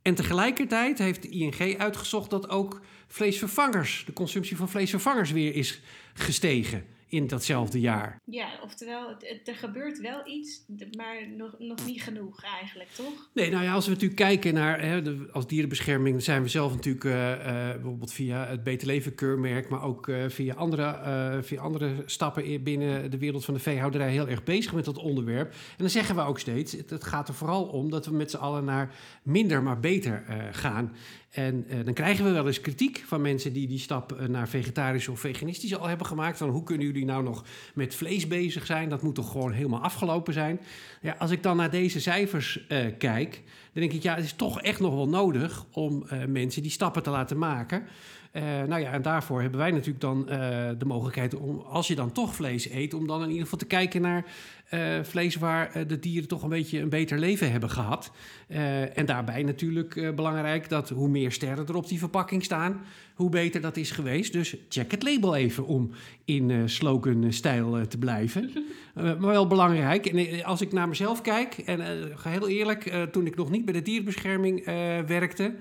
En 0.01 0.15
tegelijkertijd 0.15 0.97
heeft 0.97 1.21
de 1.21 1.29
ING 1.29 1.77
uitgezocht 1.77 2.29
dat 2.29 2.49
ook 2.49 2.81
vleesvervangers, 3.07 4.03
de 4.05 4.13
consumptie 4.13 4.57
van 4.57 4.69
vleesvervangers 4.69 5.31
weer 5.31 5.55
is 5.55 5.81
gestegen 6.13 6.85
in 7.09 7.27
datzelfde 7.27 7.79
jaar. 7.79 8.21
Ja, 8.25 8.47
oftewel, 8.63 9.09
het, 9.19 9.47
er 9.47 9.55
gebeurt 9.55 9.99
wel 9.99 10.27
iets, 10.27 10.65
maar 10.97 11.27
nog, 11.37 11.55
nog 11.59 11.85
niet 11.85 12.01
genoeg 12.03 12.43
eigenlijk, 12.43 12.89
toch? 12.89 13.29
Nee, 13.33 13.51
nou 13.51 13.63
ja, 13.63 13.73
als 13.73 13.85
we 13.85 13.91
natuurlijk 13.91 14.19
kijken 14.19 14.53
naar, 14.53 14.81
hè, 14.81 15.01
de, 15.01 15.27
als 15.31 15.47
dierenbescherming 15.47 16.23
zijn 16.23 16.41
we 16.41 16.47
zelf 16.47 16.73
natuurlijk 16.73 17.05
eh, 17.05 17.31
eh, 17.33 17.73
bijvoorbeeld 17.75 18.13
via 18.13 18.45
het 18.47 18.63
Beter 18.63 18.87
Leven 18.87 19.15
keurmerk, 19.15 19.69
maar 19.69 19.83
ook 19.83 20.07
eh, 20.07 20.17
via, 20.27 20.53
andere, 20.53 21.39
via 21.43 21.61
andere 21.61 22.03
stappen 22.05 22.45
in- 22.45 22.63
binnen 22.63 23.11
de 23.11 23.17
wereld 23.17 23.45
van 23.45 23.53
de 23.53 23.59
veehouderij 23.59 24.11
heel 24.11 24.27
erg 24.27 24.43
bezig 24.43 24.73
met 24.73 24.85
dat 24.85 24.97
onderwerp. 24.97 25.51
En 25.51 25.57
dan 25.77 25.89
zeggen 25.89 26.15
we 26.15 26.21
ook 26.21 26.39
steeds, 26.39 26.71
het, 26.71 26.89
het 26.89 27.03
gaat 27.03 27.27
er 27.27 27.33
vooral 27.33 27.63
om 27.63 27.89
dat 27.89 28.05
we 28.05 28.13
met 28.13 28.31
z'n 28.31 28.37
allen 28.37 28.65
naar 28.65 28.95
minder 29.23 29.63
maar 29.63 29.79
beter 29.79 30.23
gaan. 30.51 30.95
En 31.29 31.65
eh, 31.69 31.77
dan 31.85 31.93
krijgen 31.93 32.25
we 32.25 32.31
wel 32.31 32.47
eens 32.47 32.61
kritiek 32.61 33.03
van 33.05 33.21
mensen 33.21 33.53
die 33.53 33.67
die 33.67 33.79
stap 33.79 34.11
eh, 34.11 34.27
naar 34.27 34.49
vegetarisch 34.49 35.07
of 35.07 35.19
veganistisch 35.19 35.75
al 35.75 35.87
hebben 35.87 36.07
gemaakt. 36.07 36.37
Van 36.37 36.49
hoe 36.49 36.63
kunnen 36.63 36.85
jullie 36.85 37.05
nou 37.05 37.23
nog 37.23 37.43
met 37.73 37.95
vlees 37.95 38.27
bezig 38.27 38.65
zijn? 38.65 38.89
Dat 38.89 39.01
moet 39.01 39.15
toch 39.15 39.31
gewoon 39.31 39.51
helemaal 39.51 39.81
afgelopen 39.81 40.33
zijn? 40.33 40.59
Ja, 41.01 41.15
als 41.19 41.31
ik 41.31 41.43
dan 41.43 41.57
naar 41.57 41.69
deze 41.69 42.01
cijfers 42.01 42.67
eh, 42.67 42.85
kijk, 42.97 43.41
dan 43.73 43.81
denk 43.81 43.91
ik, 43.91 44.03
ja, 44.03 44.15
het 44.15 44.23
is 44.23 44.33
toch 44.33 44.61
echt 44.61 44.79
nog 44.79 44.93
wel 44.93 45.09
nodig 45.09 45.65
om 45.71 46.05
mensen 46.27 46.61
die 46.61 46.71
stappen 46.71 47.03
te 47.03 47.09
laten 47.09 47.37
maken. 47.37 47.83
Eh, 48.31 48.43
nou 48.43 48.81
ja, 48.81 48.91
en 48.91 49.01
daarvoor 49.01 49.41
hebben 49.41 49.59
wij 49.59 49.71
natuurlijk 49.71 49.99
dan 49.99 50.29
eh, 50.29 50.69
de 50.77 50.85
mogelijkheid 50.85 51.35
om, 51.35 51.59
als 51.59 51.87
je 51.87 51.95
dan 51.95 52.11
toch 52.11 52.35
vlees 52.35 52.69
eet, 52.69 52.93
om 52.93 53.07
dan 53.07 53.21
in 53.21 53.27
ieder 53.27 53.43
geval 53.43 53.59
te 53.59 53.65
kijken 53.65 54.01
naar 54.01 54.25
eh, 54.69 55.03
vlees 55.03 55.35
waar 55.35 55.87
de 55.87 55.99
dieren 55.99 56.27
toch 56.27 56.43
een 56.43 56.49
beetje 56.49 56.79
een 56.79 56.89
beter 56.89 57.19
leven 57.19 57.51
hebben 57.51 57.69
gehad. 57.69 58.11
Eh, 58.47 58.97
en 58.97 59.05
daarbij 59.05 59.43
natuurlijk 59.43 60.15
belangrijk 60.15 60.69
dat 60.69 60.89
hoe 60.89 61.09
meer 61.09 61.31
sterren 61.31 61.67
er 61.67 61.75
op 61.75 61.87
die 61.87 61.99
verpakking 61.99 62.43
staan, 62.43 62.81
hoe 63.13 63.29
beter 63.29 63.61
dat 63.61 63.77
is 63.77 63.91
geweest. 63.91 64.33
Dus 64.33 64.55
check 64.69 64.91
het 64.91 65.03
label 65.03 65.35
even 65.35 65.65
om 65.65 65.91
in 66.25 66.69
slogan-stijl 66.69 67.87
te 67.87 67.97
blijven. 67.97 68.51
Maar 68.93 69.19
wel 69.19 69.47
belangrijk. 69.47 70.05
En 70.05 70.43
als 70.43 70.61
ik 70.61 70.71
naar 70.71 70.87
mezelf 70.87 71.21
kijk, 71.21 71.57
en 71.57 71.81
heel 72.23 72.47
eerlijk, 72.47 73.07
toen 73.11 73.25
ik 73.25 73.35
nog 73.35 73.49
niet 73.49 73.65
bij 73.65 73.73
de 73.73 73.81
dierenbescherming 73.81 74.59
eh, 74.59 74.99
werkte, 74.99 75.53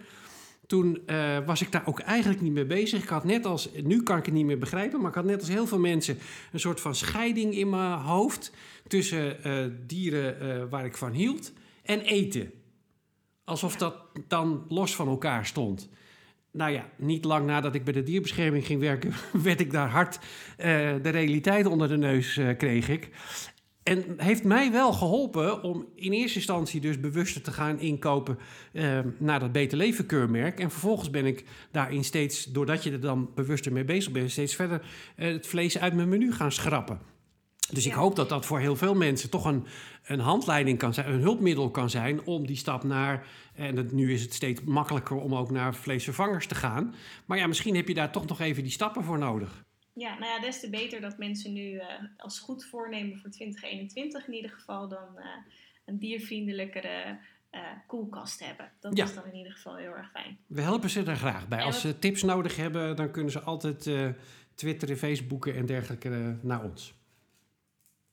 toen 0.69 1.03
eh, 1.07 1.39
was 1.47 1.63
ik 1.63 1.73
daar 1.73 1.87
ook 1.87 2.01
eigenlijk 2.01 2.41
niet 2.41 2.53
mee 2.53 2.67
bezig. 2.67 3.03
Ik 3.03 3.09
had 3.09 3.25
net 3.25 3.47
als, 3.47 3.71
nu 3.83 4.03
kan 4.03 4.19
ik 4.19 4.25
het 4.25 4.35
niet 4.35 4.45
meer 4.45 4.59
begrijpen, 4.59 5.01
maar 5.01 5.09
ik 5.09 5.15
had 5.15 5.25
net 5.25 5.41
als 5.41 5.49
heel 5.49 5.67
veel 5.67 5.79
mensen 5.79 6.19
een 6.53 6.61
soort 6.61 6.81
van 6.81 6.95
scheiding 6.95 7.55
in 7.55 7.71
mijn 7.71 7.99
hoofd 7.99 8.53
tussen 8.87 9.45
eh, 9.45 9.65
dieren 9.87 10.41
eh, 10.41 10.63
waar 10.71 10.85
ik 10.85 10.97
van 10.97 11.13
hield 11.13 11.53
en 11.83 12.01
eten. 12.01 12.53
Alsof 13.45 13.77
dat 13.77 13.97
dan 14.27 14.65
los 14.69 14.95
van 14.95 15.09
elkaar 15.09 15.47
stond. 15.47 15.89
Nou 16.51 16.73
ja, 16.73 16.89
niet 16.97 17.25
lang 17.25 17.47
nadat 17.47 17.75
ik 17.75 17.85
bij 17.85 17.93
de 17.93 18.03
dierbescherming 18.03 18.67
ging 18.67 18.81
werken, 18.81 19.13
werd 19.43 19.61
ik 19.61 19.71
daar 19.71 19.89
hard 19.89 20.19
de 21.03 21.09
realiteit 21.09 21.67
onder 21.67 21.89
de 21.89 21.97
neus 21.97 22.41
kreeg 22.57 22.89
ik. 22.89 23.11
En 23.88 24.14
heeft 24.16 24.45
mij 24.45 24.73
wel 24.73 24.92
geholpen 24.92 25.62
om 25.62 25.87
in 25.95 26.12
eerste 26.12 26.37
instantie 26.37 26.80
dus 26.80 27.00
bewuster 27.00 27.42
te 27.42 27.52
gaan 27.52 27.80
inkopen 27.80 28.38
eh, 28.73 28.99
naar 29.18 29.40
dat 29.40 29.52
Beter 29.52 29.78
Leven 29.78 30.07
keurmerk. 30.07 30.61
En 30.61 30.71
vervolgens 30.71 31.11
ben 31.11 31.26
ik 31.26 31.45
daarin 31.71 32.04
steeds, 32.04 32.45
doordat 32.45 32.83
je 32.83 32.90
er 32.90 33.00
dan 33.00 33.30
bewuster 33.35 33.73
mee 33.73 33.85
bezig 33.85 34.12
bent, 34.12 34.30
steeds 34.30 34.54
verder 34.54 34.83
eh, 35.16 35.33
het 35.33 35.47
vlees 35.47 35.78
uit 35.78 35.95
mijn 35.95 36.09
menu 36.09 36.33
gaan 36.33 36.52
schrappen. 36.52 36.99
Dus 37.73 37.87
ik 37.87 37.92
hoop 37.92 38.16
dat 38.16 38.28
dat 38.28 38.47
voor 38.47 38.59
heel 38.59 38.76
veel 38.76 38.95
mensen 38.95 39.30
toch 39.30 39.45
een, 39.45 39.66
een 40.04 40.21
handleiding 40.21 40.78
kan 40.78 40.95
zijn, 40.95 41.12
een 41.12 41.21
hulpmiddel 41.21 41.71
kan 41.71 41.90
zijn 41.90 42.25
om 42.25 42.47
die 42.47 42.57
stap 42.57 42.85
naar. 42.85 43.26
En 43.54 43.76
het, 43.76 43.92
nu 43.92 44.12
is 44.12 44.23
het 44.23 44.35
steeds 44.35 44.61
makkelijker 44.64 45.16
om 45.16 45.35
ook 45.35 45.50
naar 45.50 45.75
vleesvervangers 45.75 46.47
te 46.47 46.54
gaan. 46.54 46.95
Maar 47.25 47.38
ja, 47.38 47.47
misschien 47.47 47.76
heb 47.76 47.88
je 47.88 47.95
daar 47.95 48.12
toch 48.12 48.26
nog 48.26 48.40
even 48.40 48.62
die 48.62 48.73
stappen 48.73 49.04
voor 49.04 49.18
nodig. 49.18 49.66
Ja, 49.99 50.19
nou 50.19 50.33
ja, 50.33 50.40
des 50.40 50.61
te 50.61 50.71
beter 50.71 51.00
dat 51.00 51.19
mensen 51.19 51.52
nu 51.52 51.76
eh, 51.76 51.87
als 52.17 52.38
goed 52.38 52.64
voornemen 52.64 53.19
voor 53.19 53.31
2021 53.31 54.26
in 54.26 54.35
ieder 54.35 54.50
geval 54.50 54.88
dan 54.88 55.19
eh, 55.19 55.26
een 55.85 55.99
diervriendelijkere 55.99 57.19
eh, 57.50 57.61
koelkast 57.87 58.45
hebben. 58.45 58.73
Dat 58.81 58.97
Ja. 58.97 59.05
is 59.05 59.14
dan 59.14 59.26
in 59.26 59.35
ieder 59.35 59.52
geval 59.52 59.76
heel 59.76 59.93
erg 59.97 60.11
fijn. 60.11 60.38
We 60.47 60.61
helpen 60.61 60.90
ze 60.90 61.05
er 61.05 61.17
graag 61.17 61.49
bij. 61.49 61.59
En 61.59 61.64
Als 61.64 61.81
ze 61.81 61.99
tips 61.99 62.23
nodig 62.23 62.57
hebben, 62.57 62.97
dan 62.97 63.11
kunnen 63.11 63.33
ze 63.33 63.40
altijd 63.40 63.90
twitteren, 64.55 64.97
facebooken 64.97 65.55
en 65.55 65.67
dergelijke 65.67 66.38
naar 66.43 66.64
ons. 66.64 66.97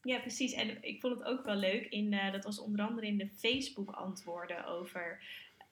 Ja, 0.06 0.20
precies. 0.20 0.54
En 0.54 0.84
ik 0.84 1.02
vond 1.02 1.18
het 1.20 1.28
ook 1.28 1.46
wel 1.46 1.56
leuk. 1.56 1.86
In, 1.86 2.14
eh, 2.14 2.32
dat 2.32 2.44
was 2.44 2.60
onder 2.60 2.86
andere 2.86 3.08
in 3.08 3.18
de 3.18 3.30
Facebook-antwoorden 3.36 4.66
over 4.66 5.24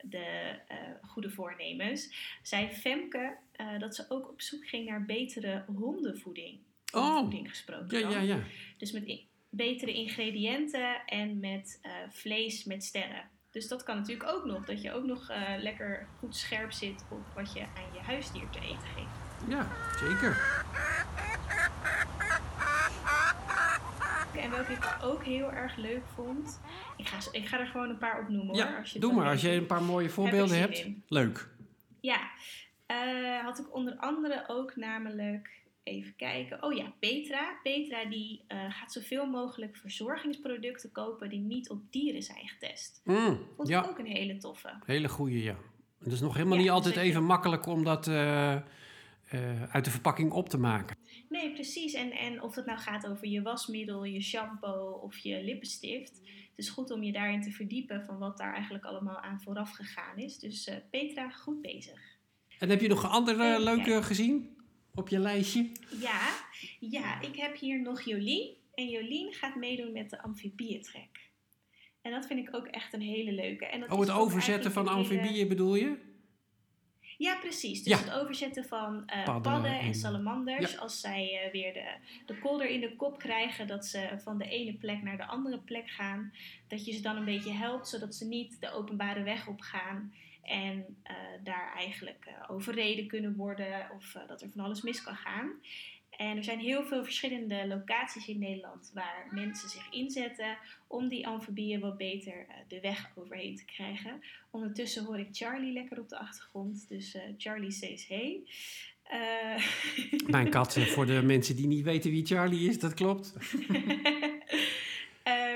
de 0.04 0.60
eh, 0.68 0.78
goede 1.02 1.30
voornemens. 1.30 2.16
Zei 2.42 2.70
Femke 2.70 3.38
eh, 3.52 3.80
dat 3.80 3.96
ze 3.96 4.06
ook 4.10 4.30
op 4.30 4.42
zoek 4.42 4.68
ging 4.68 4.90
naar 4.90 5.06
betere 5.06 5.64
hondenvoeding. 5.76 6.60
Oh. 6.94 7.34
Gesproken. 7.44 8.00
Ja, 8.00 8.10
dan. 8.10 8.12
ja, 8.12 8.36
ja. 8.36 8.44
Dus 8.78 8.92
met 8.92 9.22
betere 9.50 9.94
ingrediënten 9.94 11.06
en 11.06 11.40
met 11.40 11.80
eh, 11.82 11.92
vlees 12.10 12.64
met 12.64 12.84
sterren. 12.84 13.30
Dus 13.52 13.68
dat 13.68 13.84
kan 13.84 13.96
natuurlijk 13.96 14.30
ook 14.30 14.46
nog. 14.46 14.66
Dat 14.66 14.82
je 14.82 14.92
ook 14.92 15.06
nog 15.06 15.32
lekker 15.60 16.08
goed 16.20 16.36
scherp 16.36 16.72
zit 16.72 17.06
op 17.12 17.26
wat 17.36 17.54
je 17.54 17.60
aan 17.60 17.94
je 17.94 18.00
huisdier 18.00 18.50
te 18.50 18.60
eten 18.60 18.88
geeft. 18.96 19.50
Ja, 19.50 19.72
zeker. 20.00 20.64
En 24.44 24.52
welke 24.52 24.72
ik 24.72 24.98
ook 25.04 25.24
heel 25.24 25.52
erg 25.52 25.76
leuk 25.76 26.04
vond. 26.16 26.62
Ik 26.98 27.08
ga, 27.08 27.32
ik 27.32 27.48
ga 27.48 27.60
er 27.60 27.68
gewoon 27.68 27.90
een 27.90 27.98
paar 27.98 28.20
opnoemen 28.22 28.48
hoor. 28.48 28.56
Ja, 28.56 28.78
als 28.78 28.92
je 28.92 29.00
doe 29.00 29.14
maar. 29.14 29.30
Als 29.30 29.42
je 29.42 29.52
een 29.52 29.66
paar 29.66 29.84
mooie 29.84 30.10
voorbeelden 30.10 30.60
hebt. 30.60 30.88
Leuk. 31.08 31.50
Ja, 32.02 32.32
eh, 32.86 33.40
had 33.44 33.60
ik 33.60 33.76
onder 33.76 33.96
andere 33.96 34.44
ook 34.48 34.76
namelijk, 34.76 35.50
even 35.84 36.16
kijken, 36.16 36.64
oh 36.64 36.74
ja, 36.74 36.94
Petra. 37.00 37.60
Petra 37.64 38.06
die 38.06 38.44
eh, 38.48 38.58
gaat 38.70 38.92
zoveel 38.92 39.26
mogelijk 39.26 39.76
verzorgingsproducten 39.76 40.92
kopen 40.92 41.30
die 41.30 41.40
niet 41.40 41.70
op 41.70 41.82
dieren 41.90 42.22
zijn 42.24 42.48
getest. 42.48 43.02
Mm, 43.04 43.48
Vond 43.56 43.70
ik 43.70 43.76
ja, 43.76 43.86
ook 43.90 44.00
een 44.00 44.06
hele 44.06 44.38
toffe. 44.38 44.74
hele 44.86 45.10
goeie, 45.10 45.44
ja. 45.44 45.56
Het 46.04 46.12
is 46.12 46.22
nog 46.22 46.34
helemaal 46.34 46.58
Ja, 46.58 46.64
niet 46.64 46.74
dus 46.74 46.78
altijd 46.86 47.06
even 47.06 47.24
makkelijk 47.24 47.66
om 47.66 47.84
dat 47.84 48.08
eh, 48.08 48.56
eh, 49.34 49.64
uit 49.64 49.86
de 49.86 49.92
verpakking 49.92 50.32
op 50.32 50.50
te 50.50 50.58
maken. 50.58 50.98
Nee, 51.30 51.54
precies. 51.54 51.94
En, 51.94 52.12
en 52.12 52.42
of 52.42 52.56
het 52.56 52.66
nou 52.66 52.80
gaat 52.80 53.08
over 53.08 53.28
je 53.28 53.42
wasmiddel, 53.42 54.04
je 54.04 54.22
shampoo 54.22 54.92
of 54.92 55.18
je 55.18 55.44
lippenstift. 55.44 56.12
Het 56.26 56.66
is 56.66 56.70
goed 56.70 56.92
om 56.92 57.04
je 57.04 57.12
daarin 57.12 57.42
te 57.42 57.52
verdiepen 57.52 58.06
van 58.06 58.18
wat 58.18 58.38
daar 58.38 58.54
eigenlijk 58.54 58.86
allemaal 58.86 59.20
aan 59.20 59.42
vooraf 59.42 59.72
gegaan 59.72 60.18
is. 60.18 60.40
Dus 60.40 60.68
eh, 60.68 60.76
Petra, 60.92 61.30
goed 61.30 61.62
bezig. 61.62 62.00
En 62.60 62.70
heb 62.70 62.82
je 62.82 62.88
nog 62.88 63.10
andere 63.10 63.50
Even 63.50 63.64
leuke 63.64 64.04
gezien 64.04 64.58
op 64.96 65.10
je 65.10 65.20
lijstje? 65.20 65.72
Ja, 66.00 66.22
ja, 66.80 67.22
ik 67.22 67.36
heb 67.36 67.58
hier 67.58 67.82
nog 67.82 68.02
Jolien. 68.02 68.56
En 68.74 68.90
Jolien 68.90 69.34
gaat 69.34 69.56
meedoen 69.56 69.92
met 69.92 70.10
de 70.10 70.22
amfibietrek. 70.22 71.32
En 72.02 72.12
dat 72.12 72.26
vind 72.28 72.48
ik 72.48 72.56
ook 72.56 72.68
echt 72.68 72.94
een 72.94 73.02
hele 73.02 73.32
leuke. 73.32 73.66
En 73.66 73.80
dat 73.80 73.92
Oh, 73.92 74.00
het 74.00 74.10
overzetten 74.12 74.72
van 74.72 74.88
hele- 74.88 74.98
amfibieën 74.98 75.48
bedoel 75.48 75.76
je? 75.76 75.98
Ja, 77.24 77.36
precies. 77.36 77.84
Dus 77.84 77.94
Ja. 77.94 77.98
het 78.06 78.12
overzetten 78.14 78.66
van 78.66 79.04
eh, 79.08 79.24
Padden 79.24 79.42
padden, 79.54 79.80
en 79.80 79.96
salamanders. 79.96 80.78
Als 80.78 81.00
zij 81.00 81.40
eh, 81.44 81.52
weer 81.52 81.74
de, 81.74 81.94
de 82.26 82.40
kolder 82.40 82.70
in 82.70 82.80
de 82.80 82.96
kop 82.96 83.20
krijgen, 83.20 83.68
dat 83.68 83.86
ze 83.86 84.10
van 84.24 84.38
de 84.38 84.50
ene 84.50 84.74
plek 84.74 85.02
naar 85.04 85.18
de 85.18 85.26
andere 85.26 85.58
plek 85.58 85.90
gaan. 85.90 86.34
Dat 86.68 86.86
je 86.86 86.92
ze 86.94 87.02
dan 87.02 87.18
een 87.18 87.26
beetje 87.26 87.52
helpt, 87.52 87.88
zodat 87.88 88.16
ze 88.16 88.26
niet 88.26 88.58
de 88.62 88.72
openbare 88.72 89.24
weg 89.24 89.48
op 89.48 89.62
gaan. 89.62 90.14
En 90.42 90.98
eh, 91.04 91.16
daar 91.44 91.74
eigenlijk 91.76 92.28
overreden 92.48 93.08
kunnen 93.08 93.36
worden 93.36 93.90
of 93.96 94.16
dat 94.28 94.42
er 94.42 94.50
van 94.50 94.64
alles 94.64 94.82
mis 94.82 95.04
kan 95.04 95.16
gaan. 95.16 95.52
En 96.18 96.38
er 96.38 96.44
zijn 96.44 96.60
heel 96.60 96.84
veel 96.84 97.04
verschillende 97.04 97.68
locaties 97.68 98.28
in 98.28 98.40
Nederland 98.40 98.92
waar 98.94 99.28
mensen 99.32 99.70
zich 99.70 99.92
inzetten 99.92 100.58
om 100.88 101.08
die 101.08 101.28
amfibieën 101.28 101.80
wat 101.80 101.98
beter 101.98 102.46
eh, 102.48 102.56
de 102.68 102.80
weg 102.80 103.12
overheen 103.16 103.56
te 103.56 103.66
krijgen. 103.66 104.24
Ondertussen 104.52 105.06
hoor 105.06 105.20
ik 105.20 105.28
Charlie 105.32 105.74
lekker 105.74 106.00
op 106.00 106.10
de 106.10 106.18
achtergrond, 106.18 106.86
dus 106.90 107.14
eh, 107.14 107.22
Charlie 107.38 107.72
says 107.72 108.08
hey. 108.08 108.42
Eh, 109.04 109.66
Mijn 110.28 110.50
kat, 110.58 110.78
voor 110.78 111.06
de 111.06 111.22
mensen 111.22 111.56
die 111.56 111.68
niet 111.68 111.84
weten 111.84 112.12
wie 112.12 112.26
Charlie 112.26 112.70
is, 112.70 112.80
dat 112.80 112.94
klopt. 112.94 113.34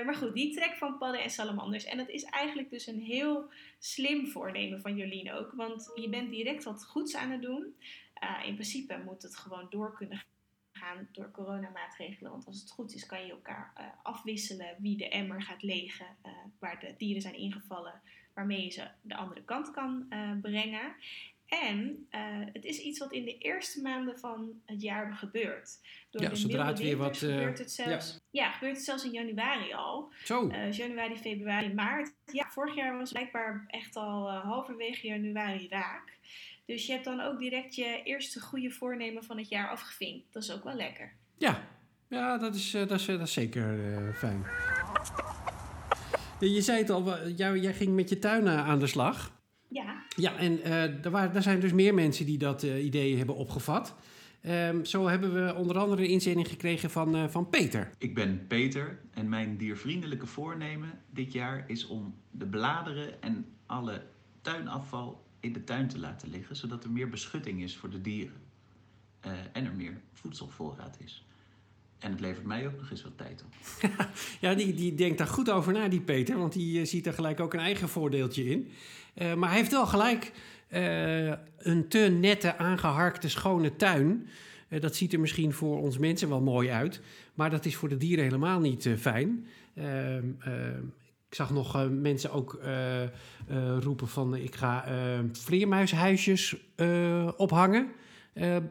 Maar 0.06 0.16
goed, 0.16 0.34
die 0.34 0.56
trek 0.56 0.76
van 0.76 0.98
padden 0.98 1.24
en 1.24 1.30
salamanders. 1.30 1.86
En 1.86 1.98
dat 1.98 2.10
is 2.10 2.24
eigenlijk 2.24 2.70
dus 2.70 2.88
een 2.88 3.00
heel 3.00 3.50
slim 3.80 4.28
voornemen 4.28 4.82
van 4.82 4.96
Jolien 4.96 5.32
ook. 5.32 5.52
Want 5.56 5.92
je 5.96 6.10
bent 6.10 6.32
direct 6.32 6.64
wat 6.64 6.86
goeds 6.86 7.16
aan 7.16 7.32
het 7.32 7.42
doen. 7.42 7.76
In 8.46 8.54
principe 8.54 9.02
moet 9.06 9.22
het 9.22 9.38
gewoon 9.38 9.68
door 9.70 9.94
kunnen 9.94 10.24
gaan 10.78 11.08
door 11.12 11.32
coronamaatregelen. 11.32 12.32
Want 12.32 12.46
als 12.46 12.60
het 12.60 12.70
goed 12.72 12.94
is, 12.94 13.06
kan 13.06 13.26
je 13.26 13.32
elkaar 13.32 13.72
eh, 13.76 13.86
afwisselen 14.04 14.76
wie 14.80 14.98
de 14.98 15.10
emmer 15.10 15.42
gaat 15.42 15.64
legen. 15.64 16.06
eh, 16.22 16.32
waar 16.60 16.80
de 16.80 16.94
dieren 16.98 17.22
zijn 17.22 17.38
ingevallen. 17.38 18.02
Waarmee 18.34 18.64
je 18.64 18.70
ze 18.70 18.88
de 19.02 19.16
andere 19.16 19.44
kant 19.44 19.72
kan 19.72 20.06
eh, 20.10 20.32
brengen. 20.42 20.96
En 21.48 22.08
het 22.54 22.66
is 22.66 22.80
iets 22.80 23.00
wat 23.00 23.12
in 23.12 23.26
de 23.26 23.38
eerste 23.38 23.82
maanden 23.82 24.20
van 24.20 24.62
het 24.66 24.82
jaar 24.82 25.14
gebeurt. 25.14 25.80
Door 26.10 26.22
Ja, 26.22 26.30
de 26.30 26.36
zodra 26.36 26.68
het 26.68 26.80
weer 26.80 26.98
wat, 26.98 27.18
gebeurt 27.18 27.58
het 27.58 27.72
zelfs. 27.72 28.20
Ja. 28.32 28.52
gebeurt 28.52 28.76
het 28.76 28.86
zelfs 28.86 29.06
in 29.06 29.12
januari 29.12 29.74
al. 29.74 30.12
Zo, 30.24 30.48
januari, 30.72 31.16
februari, 31.16 31.74
maart. 31.74 32.14
Ja, 32.32 32.50
vorig 32.50 32.76
jaar 32.76 32.98
was 32.98 33.12
blijkbaar 33.12 33.66
echt 33.68 33.96
al 33.96 34.32
halverwege 34.32 35.08
januari 35.08 35.68
raak. 35.68 36.18
Dus 36.68 36.86
je 36.86 36.92
hebt 36.92 37.06
dan 37.06 37.20
ook 37.20 37.40
direct 37.40 37.76
je 37.76 38.02
eerste 38.04 38.40
goede 38.40 38.72
voornemen 38.72 39.24
van 39.24 39.38
het 39.38 39.50
jaar 39.50 39.70
afgevinkt. 39.70 40.34
Dat 40.34 40.44
is 40.44 40.52
ook 40.52 40.64
wel 40.64 40.76
lekker. 40.76 41.14
ja. 41.38 41.76
Ja, 42.10 42.38
dat 42.38 42.56
is, 42.56 42.72
dat 42.72 42.92
is, 42.92 43.06
dat 43.06 43.22
is 43.22 43.34
zeker 43.34 43.80
fijn. 44.18 44.46
Je 46.40 46.62
zei 46.62 46.78
het 46.78 46.90
al, 46.90 47.30
jij 47.30 47.74
ging 47.74 47.96
met 47.96 48.10
je 48.10 48.20
tuin 48.20 48.48
aan 48.48 48.80
de 48.80 48.88
slag. 48.88 49.32
Ja. 49.68 50.04
Ja, 50.16 50.36
en 50.38 50.64
er, 50.64 51.12
waren, 51.12 51.36
er 51.36 51.42
zijn 51.42 51.60
dus 51.60 51.74
meer 51.74 51.94
mensen 51.94 52.26
die 52.26 52.38
dat 52.38 52.64
idee 52.64 53.18
hebben 53.18 53.36
opgevat. 53.36 53.96
Um, 54.42 54.86
zo 54.86 55.08
hebben 55.08 55.34
we 55.34 55.56
onder 55.56 55.78
andere 55.78 56.02
een 56.02 56.10
inzending 56.10 56.48
gekregen 56.48 56.90
van, 56.90 57.16
uh, 57.16 57.28
van 57.28 57.50
Peter. 57.50 57.90
Ik 57.98 58.16
ben 58.16 58.48
Peter 58.48 59.00
en 59.14 59.30
mijn 59.30 59.58
diervriendelijke 59.58 60.26
voornemen 60.28 61.00
dit 61.10 61.34
jaar 61.34 61.64
is 61.68 61.88
om 61.88 62.16
de 62.32 62.46
bladeren 62.46 63.22
en 63.22 63.46
alle 63.66 64.06
tuinafval 64.42 65.27
in 65.40 65.54
de 65.54 65.64
tuin 65.64 65.88
te 65.88 66.00
laten 66.00 66.30
liggen, 66.30 66.56
zodat 66.56 66.84
er 66.84 66.92
meer 66.92 67.10
beschutting 67.10 67.62
is 67.62 67.78
voor 67.78 67.90
de 67.90 68.02
dieren 68.02 68.42
uh, 69.26 69.32
en 69.54 69.66
er 69.66 69.74
meer 69.76 70.02
voedselvoorraad 70.14 70.98
is. 71.04 71.26
En 72.00 72.12
het 72.12 72.20
levert 72.20 72.46
mij 72.46 72.68
ook 72.68 72.78
nog 72.78 72.92
eens 72.92 73.04
wat 73.04 73.18
tijd 73.18 73.44
op. 73.44 73.54
ja, 74.42 74.54
die, 74.54 74.74
die 74.74 74.96
denkt 74.96 75.18
daar 75.18 75.28
goed 75.28 75.50
over 75.50 75.74
na, 75.74 75.88
die 75.88 76.02
Peter, 76.02 76.38
want 76.38 76.54
die 76.54 76.80
uh, 76.80 76.86
ziet 76.86 77.08
er 77.08 77.14
gelijk 77.14 77.40
ook 77.40 77.54
een 77.54 77.60
eigen 77.60 77.90
voordeeltje 77.90 78.46
in. 78.46 78.68
maar 79.38 79.50
hij 79.50 79.58
heeft 79.58 79.72
wel 79.72 79.88
gelijk 79.88 80.32
een 81.58 81.88
te 81.88 82.00
nette, 82.00 82.58
aangeharkte, 82.58 83.30
schone 83.30 83.76
tuin. 83.76 84.28
Dat 84.80 84.96
ziet 84.96 85.14
er 85.14 85.20
misschien 85.20 85.54
voor 85.54 85.82
ons 85.82 85.98
mensen 85.98 86.30
wel 86.30 86.42
mooi 86.42 86.70
uit. 86.70 87.02
Maar 87.34 87.50
dat 87.50 87.66
is 87.66 87.76
voor 87.76 87.90
de 87.90 87.98
dieren 87.98 88.24
helemaal 88.24 88.60
niet 88.60 88.90
fijn. 88.98 89.48
Ik 91.30 91.36
zag 91.36 91.52
nog 91.52 91.90
mensen 91.90 92.32
ook 92.32 92.60
roepen 93.80 94.08
van... 94.08 94.36
ik 94.36 94.56
ga 94.56 94.86
vleermuishuisjes 95.32 96.56
ophangen. 97.38 97.88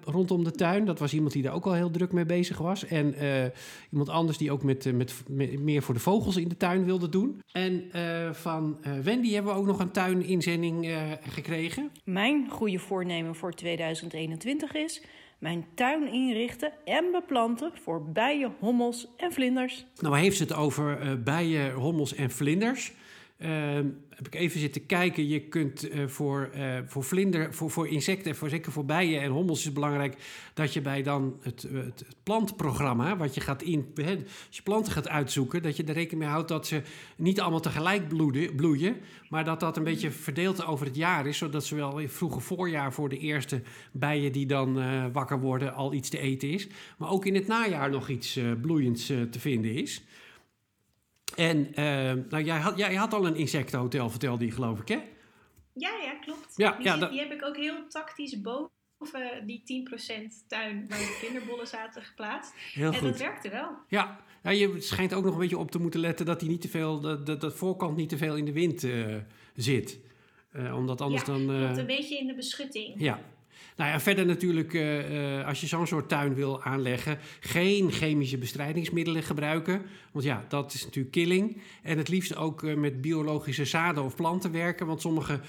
Rondom 0.05 0.45
de 0.45 0.51
tuin. 0.51 0.85
Dat 0.85 0.99
was 0.99 1.15
iemand 1.15 1.33
die 1.33 1.43
daar 1.43 1.55
ook 1.55 1.67
al 1.67 1.73
heel 1.73 1.91
druk 1.91 2.13
mee 2.13 2.27
bezig 2.27 2.59
was. 2.59 2.85
En 2.85 3.15
iemand 3.91 4.09
anders 4.09 4.39
die 4.39 4.53
ook 4.53 4.63
met, 4.63 4.93
met, 4.93 5.23
met, 5.29 5.61
meer 5.61 5.83
voor 5.83 5.95
de 5.95 6.01
vogels 6.01 6.37
in 6.37 6.49
de 6.49 6.57
tuin 6.57 6.85
wilde 6.85 7.09
doen. 7.09 7.41
En 7.53 7.85
van 8.35 8.79
Wendy 9.03 9.33
hebben 9.33 9.53
we 9.53 9.59
ook 9.59 9.67
nog 9.67 9.81
een 9.81 9.91
tuininzending 9.91 10.97
gekregen. 11.29 11.91
Mijn 12.05 12.51
goede 12.51 12.79
voornemen 12.79 13.35
voor 13.35 13.53
2021 13.53 14.75
is 14.75 15.03
mijn 15.39 15.67
tuin 15.75 16.13
inrichten 16.13 16.73
en 16.85 17.05
beplanten 17.13 17.73
voor 17.83 18.11
bijen, 18.13 18.55
hommels 18.59 19.09
en 19.17 19.33
vlinders. 19.33 19.87
Nou 20.01 20.19
heeft 20.19 20.39
het 20.39 20.55
over 20.55 21.23
bijen, 21.23 21.73
hommels 21.73 22.15
en 22.15 22.31
vlinders. 22.31 22.93
Uh, 23.39 23.49
heb 24.09 24.27
ik 24.27 24.35
even 24.35 24.61
zitten 24.61 24.87
kijken. 24.87 25.29
Je 25.29 25.41
kunt 25.41 25.95
uh, 25.95 26.07
voor, 26.07 26.51
uh, 26.55 26.79
voor 26.87 27.05
vlinder, 27.05 27.55
voor, 27.55 27.71
voor 27.71 27.89
insecten, 27.89 28.37
voor, 28.37 28.49
zeker 28.49 28.73
voor 28.73 28.85
bijen 28.85 29.21
en 29.21 29.31
hommels 29.31 29.59
is 29.59 29.65
het 29.65 29.75
belangrijk 29.75 30.17
dat 30.55 30.73
je 30.73 30.81
bij 30.81 31.03
dan 31.03 31.37
het, 31.43 31.63
het, 31.63 31.99
het 31.99 32.17
plantprogramma, 32.23 33.17
wat 33.17 33.35
je 33.35 33.41
gaat 33.41 33.63
in, 33.63 33.93
als 33.97 34.57
je 34.57 34.63
planten 34.63 34.93
gaat 34.93 35.09
uitzoeken, 35.09 35.63
dat 35.63 35.77
je 35.77 35.85
er 35.85 35.95
rekening 35.95 36.23
mee 36.23 36.33
houdt 36.33 36.49
dat 36.49 36.67
ze 36.67 36.83
niet 37.17 37.41
allemaal 37.41 37.61
tegelijk 37.61 38.09
bloeden, 38.09 38.55
bloeien, 38.55 38.97
maar 39.29 39.45
dat 39.45 39.61
dat 39.61 39.77
een 39.77 39.85
beetje 39.85 40.11
verdeeld 40.11 40.67
over 40.67 40.87
het 40.87 40.97
jaar 40.97 41.27
is, 41.27 41.39
zodat 41.39 41.65
zowel 41.65 41.99
in 41.99 42.09
vroege 42.09 42.41
voorjaar 42.41 42.93
voor 42.93 43.09
de 43.09 43.19
eerste 43.19 43.63
bijen 43.93 44.33
die 44.33 44.47
dan 44.47 44.79
uh, 44.79 45.05
wakker 45.13 45.41
worden 45.41 45.75
al 45.75 45.93
iets 45.93 46.09
te 46.09 46.19
eten 46.19 46.51
is, 46.51 46.69
maar 46.99 47.11
ook 47.11 47.27
in 47.27 47.35
het 47.35 47.47
najaar 47.47 47.91
nog 47.91 48.09
iets 48.09 48.41
bloeiends 48.61 49.07
te 49.07 49.41
vinden 49.41 49.75
is. 49.75 50.05
En 51.37 51.59
uh, 51.59 51.77
nou, 52.31 52.43
jij, 52.45 52.59
had, 52.59 52.79
jij 52.79 52.95
had 52.95 53.15
al 53.15 53.27
een 53.27 53.37
insectenhotel, 53.37 54.11
vertelde 54.11 54.45
je 54.45 54.51
geloof 54.51 54.81
ik, 54.81 54.89
hè? 54.89 54.99
Ja, 55.73 55.91
ja, 56.03 56.15
klopt. 56.21 56.53
Ja, 56.57 56.77
die, 56.77 56.85
ja, 56.85 57.09
die 57.09 57.19
heb 57.19 57.33
ik 57.33 57.45
ook 57.45 57.57
heel 57.57 57.89
tactisch 57.89 58.41
boven 58.41 59.47
die 59.47 59.87
10% 59.91 60.47
tuin 60.49 60.87
waar 60.89 60.99
de 60.99 61.19
kinderbollen 61.21 61.67
zaten 61.67 62.03
geplaatst. 62.03 62.53
Heel 62.73 62.93
en 62.93 62.99
goed. 62.99 63.09
dat 63.09 63.19
werkte 63.19 63.51
wel. 63.51 63.69
Ja, 63.89 64.21
ja, 64.43 64.51
je 64.51 64.81
schijnt 64.81 65.15
ook 65.15 65.25
nog 65.25 65.33
een 65.33 65.41
beetje 65.41 65.59
op 65.59 65.71
te 65.71 65.81
moeten 65.81 66.01
letten 66.01 66.27
dat 66.27 66.41
die 66.41 66.49
niet 66.49 66.61
te 66.61 66.69
veel, 66.69 67.01
dat, 67.01 67.27
dat, 67.27 67.41
dat 67.41 67.55
voorkant 67.55 67.97
niet 67.97 68.09
te 68.09 68.17
veel 68.17 68.37
in 68.37 68.45
de 68.45 68.53
wind 68.53 68.83
uh, 68.83 69.17
zit. 69.55 69.99
Uh, 70.53 70.77
omdat 70.77 71.01
anders 71.01 71.25
ja, 71.27 71.33
dan. 71.33 71.51
Uh, 71.51 71.77
een 71.77 71.87
beetje 71.87 72.19
in 72.19 72.27
de 72.27 72.35
beschutting. 72.35 73.01
Ja, 73.01 73.21
nou 73.77 73.91
ja, 73.91 74.01
verder 74.01 74.27
natuurlijk, 74.27 74.73
uh, 74.73 75.39
uh, 75.39 75.47
als 75.47 75.61
je 75.61 75.67
zo'n 75.67 75.87
soort 75.87 76.09
tuin 76.09 76.35
wil 76.35 76.63
aanleggen, 76.63 77.19
geen 77.41 77.91
chemische 77.91 78.39
bestrijdingsmiddelen 78.39 79.23
gebruiken. 79.23 79.83
Want 80.13 80.25
ja, 80.25 80.45
dat 80.49 80.75
is 80.75 80.85
natuurlijk 80.85 81.13
killing. 81.13 81.61
En 81.83 81.99
het 81.99 82.09
liefst 82.09 82.37
ook 82.37 82.63
uh, 82.63 82.75
met 82.75 83.01
biologische 83.01 83.65
zaden 83.65 84.05
of 84.05 84.15
planten 84.15 84.53
werken. 84.53 84.87
Want 84.87 85.01
sommige 85.01 85.41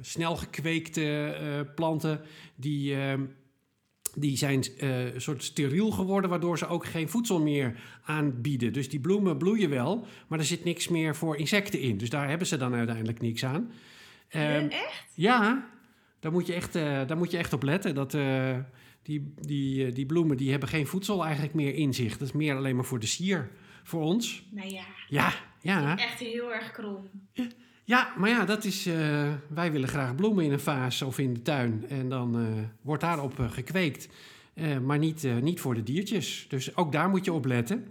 snel 0.00 0.36
gekweekte 0.36 1.36
planten, 1.74 2.20
die, 2.54 2.94
ehm, 2.94 3.20
die 4.14 4.36
zijn 4.36 4.64
een 4.76 5.20
soort 5.20 5.44
steriel 5.44 5.90
geworden, 5.90 6.30
waardoor 6.30 6.58
ze 6.58 6.66
ook 6.66 6.86
geen 6.86 7.08
voedsel 7.08 7.40
meer 7.40 7.80
aanbieden. 8.04 8.72
Dus 8.72 8.88
die 8.88 9.00
bloemen 9.00 9.36
bloeien 9.36 9.70
wel, 9.70 10.06
maar 10.28 10.38
er 10.38 10.44
zit 10.44 10.64
niks 10.64 10.88
meer 10.88 11.16
voor 11.16 11.36
insecten 11.36 11.80
in. 11.80 11.98
Dus 11.98 12.10
daar 12.10 12.28
hebben 12.28 12.46
ze 12.46 12.56
dan 12.56 12.74
uiteindelijk 12.74 13.20
niks 13.20 13.44
aan. 13.44 13.70
Echt? 14.28 15.04
Ja, 15.14 15.68
daar 16.24 16.32
moet 16.32 16.46
je 16.46 16.52
echt, 16.52 16.76
uh, 16.76 16.82
daar 16.82 17.16
moet 17.16 17.30
je 17.30 17.36
echt 17.36 17.52
op 17.52 17.62
letten. 17.62 17.94
Dat, 17.94 18.14
uh, 18.14 18.56
die, 19.02 19.32
die, 19.40 19.86
uh, 19.86 19.94
die 19.94 20.06
bloemen 20.06 20.36
die 20.36 20.50
hebben 20.50 20.68
geen 20.68 20.86
voedsel 20.86 21.24
eigenlijk 21.24 21.54
meer 21.54 21.74
in 21.74 21.94
zich. 21.94 22.18
Dat 22.18 22.28
is 22.28 22.34
meer 22.34 22.56
alleen 22.56 22.76
maar 22.76 22.84
voor 22.84 22.98
de 22.98 23.06
sier. 23.06 23.50
Voor 23.82 24.02
ons. 24.02 24.44
Nou 24.50 24.68
ja. 24.68 24.84
Ja, 25.08 25.32
ja. 25.60 25.98
Echt 25.98 26.18
heel 26.18 26.52
erg 26.52 26.70
krom. 26.70 27.08
Ja, 27.84 28.14
maar 28.18 28.30
ja, 28.30 28.44
dat 28.44 28.64
is. 28.64 28.84
wij 29.48 29.72
willen 29.72 29.88
graag 29.88 30.14
bloemen 30.14 30.44
in 30.44 30.52
een 30.52 30.60
vaas 30.60 31.02
of 31.02 31.18
in 31.18 31.34
de 31.34 31.42
tuin. 31.42 31.84
En 31.88 32.08
dan 32.08 32.46
wordt 32.80 33.02
daarop 33.02 33.38
gekweekt. 33.38 34.08
maar 34.82 34.98
niet, 34.98 35.26
niet 35.42 35.60
voor 35.60 35.74
de 35.74 35.82
diertjes. 35.82 36.46
Dus 36.48 36.76
ook 36.76 36.92
daar 36.92 37.08
moet 37.08 37.24
je 37.24 37.32
op 37.32 37.44
letten. 37.44 37.86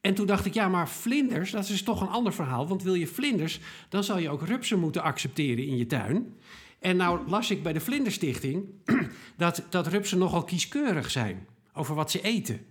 En 0.00 0.14
toen 0.14 0.26
dacht 0.26 0.46
ik, 0.46 0.54
ja, 0.54 0.68
maar 0.68 0.88
vlinders, 0.88 1.50
dat 1.50 1.68
is 1.68 1.82
toch 1.82 2.00
een 2.00 2.08
ander 2.08 2.32
verhaal. 2.32 2.68
Want 2.68 2.82
wil 2.82 2.94
je 2.94 3.06
vlinders, 3.06 3.60
dan 3.88 4.04
zal 4.04 4.18
je 4.18 4.30
ook 4.30 4.46
rupsen 4.46 4.78
moeten 4.78 5.02
accepteren 5.02 5.66
in 5.66 5.76
je 5.76 5.86
tuin. 5.86 6.34
En 6.80 6.96
nou 6.96 7.28
las 7.28 7.50
ik 7.50 7.62
bij 7.62 7.72
de 7.72 7.80
Vlinderstichting 7.80 8.64
dat, 9.36 9.66
dat 9.70 9.86
rupsen 9.86 10.18
nogal 10.18 10.44
kieskeurig 10.44 11.10
zijn 11.10 11.46
over 11.72 11.94
wat 11.94 12.10
ze 12.10 12.22
eten. 12.22 12.66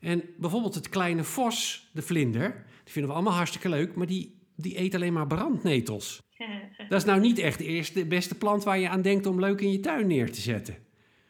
En 0.00 0.22
bijvoorbeeld 0.36 0.74
het 0.74 0.88
kleine 0.88 1.24
vos, 1.24 1.88
de 1.92 2.02
vlinder, 2.02 2.64
die 2.84 2.92
vinden 2.92 3.10
we 3.10 3.16
allemaal 3.16 3.36
hartstikke 3.36 3.68
leuk, 3.68 3.94
maar 3.94 4.06
die, 4.06 4.38
die 4.56 4.78
eet 4.78 4.94
alleen 4.94 5.12
maar 5.12 5.26
brandnetels. 5.26 6.22
Dat 6.88 6.98
is 6.98 7.04
nou 7.04 7.20
niet 7.20 7.38
echt 7.38 7.58
de 7.58 7.64
eerste, 7.64 8.06
beste 8.06 8.34
plant 8.34 8.64
waar 8.64 8.78
je 8.78 8.88
aan 8.88 9.02
denkt 9.02 9.26
om 9.26 9.40
leuk 9.40 9.60
in 9.60 9.72
je 9.72 9.80
tuin 9.80 10.06
neer 10.06 10.32
te 10.32 10.40
zetten. 10.40 10.74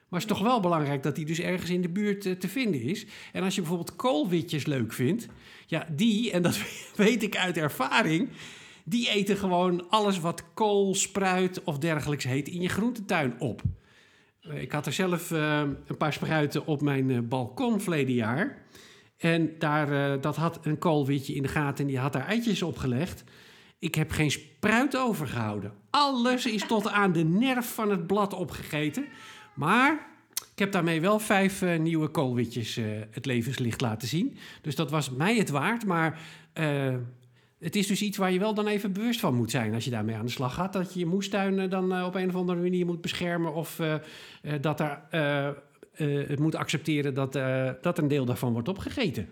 Maar 0.09 0.21
het 0.21 0.31
is 0.31 0.37
toch 0.37 0.47
wel 0.47 0.61
belangrijk 0.61 1.03
dat 1.03 1.17
die 1.17 1.25
dus 1.25 1.41
ergens 1.41 1.71
in 1.71 1.83
de 1.83 1.89
buurt 1.89 2.27
uh, 2.27 2.33
te 2.33 2.49
vinden 2.49 2.83
is. 2.83 3.07
En 3.33 3.43
als 3.43 3.55
je 3.55 3.61
bijvoorbeeld 3.61 3.97
koolwitjes 3.97 4.67
leuk 4.67 4.93
vindt, 4.93 5.27
ja, 5.67 5.87
die, 5.91 6.31
en 6.33 6.43
dat 6.43 6.61
weet 6.97 7.23
ik 7.23 7.37
uit 7.37 7.57
ervaring, 7.57 8.29
die 8.89 9.11
eten 9.11 9.37
gewoon 9.37 9.91
alles 9.91 10.21
wat 10.21 10.45
kool, 10.55 10.95
spruit 10.95 11.65
of 11.65 11.79
dergelijks 11.79 12.25
heet 12.25 12.49
in 12.49 12.61
je 12.61 12.69
groentetuin 12.69 13.41
op. 13.41 13.63
Eh, 14.41 14.63
ik 14.63 14.73
had 14.73 14.87
er 14.87 14.93
zelf 14.93 15.31
uh, 15.31 15.63
een 15.87 15.97
paar 15.97 16.13
spruiten 16.13 16.67
op 16.67 16.81
mijn 16.81 17.09
uh, 17.09 17.19
balkon 17.23 17.81
verleden 17.81 18.15
jaar. 18.15 18.67
En 19.17 19.59
daar, 19.59 20.21
dat 20.21 20.37
had 20.37 20.59
een 20.63 20.79
koolwitje 20.79 21.35
in 21.35 21.43
de 21.43 21.49
gaten 21.49 21.85
en 21.85 21.91
die 21.91 21.99
had 21.99 22.13
daar 22.13 22.27
eitjes 22.27 22.63
op 22.63 22.79
gelegd. 22.79 23.25
Ik 23.79 23.95
heb 23.95 24.11
geen 24.11 24.31
spruit 24.31 24.97
overgehouden. 24.97 25.73
Alles 25.91 26.47
is 26.47 26.67
tot 26.67 26.89
aan 26.89 27.13
de 27.13 27.25
nerf 27.25 27.75
van 27.75 27.91
het 27.91 28.07
blad 28.07 28.33
opgegeten. 28.33 29.07
Maar 29.55 30.07
ik 30.53 30.59
heb 30.59 30.73
daarmee 30.73 31.01
wel 31.01 31.19
vijf 31.19 31.79
nieuwe 31.79 32.09
koolwitjes 32.09 32.79
het 33.11 33.27
levenslicht 33.27 33.81
laten 33.81 34.09
zien. 34.09 34.37
Dus 34.63 34.75
dat 34.75 34.91
was 34.91 35.11
mij 35.11 35.37
het 35.37 35.51
waard. 35.51 35.87
Maar 35.87 36.21
het 37.61 37.77
is 37.77 37.87
dus 37.87 38.03
iets 38.03 38.17
waar 38.17 38.33
je 38.33 38.39
wel 38.39 38.55
dan 38.55 38.67
even 38.67 38.93
bewust 38.93 39.21
van 39.21 39.35
moet 39.35 39.51
zijn 39.51 39.75
als 39.75 39.85
je 39.85 39.91
daarmee 39.91 40.17
aan 40.17 40.25
de 40.25 40.31
slag 40.31 40.55
gaat. 40.55 40.73
Dat 40.73 40.95
je 40.95 40.99
je 40.99 41.07
moestuin 41.07 41.69
dan 41.69 41.97
uh, 41.97 42.05
op 42.05 42.15
een 42.15 42.29
of 42.29 42.35
andere 42.35 42.61
manier 42.61 42.87
moet 42.87 43.01
beschermen. 43.01 43.55
Of 43.55 43.79
uh, 43.79 43.95
uh, 44.43 44.53
dat 44.61 44.81
er, 44.81 45.03
het 46.29 46.39
moet 46.39 46.55
accepteren 46.55 47.15
dat, 47.15 47.33
dat 47.83 47.99
een 47.99 48.09
deel 48.09 48.25
daarvan 48.25 48.53
wordt 48.53 48.69
opgegeten. 48.69 49.29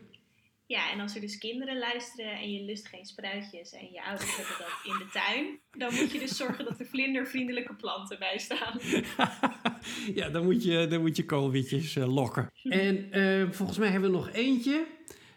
Ja, 0.67 0.93
en 0.93 1.01
als 1.01 1.15
er 1.15 1.21
dus 1.21 1.39
kinderen 1.39 1.79
luisteren 1.79 2.33
en 2.33 2.53
je 2.53 2.65
lust 2.65 2.89
geen 2.89 3.05
spruitjes 3.05 3.73
en 3.73 3.93
je 3.93 4.05
ouders 4.05 4.37
hebben 4.37 4.55
dat 4.59 4.93
in 4.93 4.99
de 4.99 5.11
tuin, 5.13 5.59
dan 5.71 5.95
moet 5.95 6.13
je 6.13 6.19
dus 6.19 6.37
zorgen 6.37 6.65
dat 6.65 6.81
er 6.81 6.87
vlindervriendelijke 6.87 7.75
planten 7.75 8.19
bij 8.19 8.39
staan. 8.39 8.81
ja, 10.21 10.29
dan 10.29 10.45
moet 10.45 10.65
je, 10.65 10.87
dan 10.87 11.01
moet 11.01 11.17
je 11.17 11.25
koolwitjes 11.25 11.95
lokken. 11.95 12.51
En 12.63 13.55
volgens 13.55 13.79
mij 13.79 13.89
hebben 13.89 14.11
we 14.11 14.17
nog 14.17 14.31
eentje. 14.33 14.87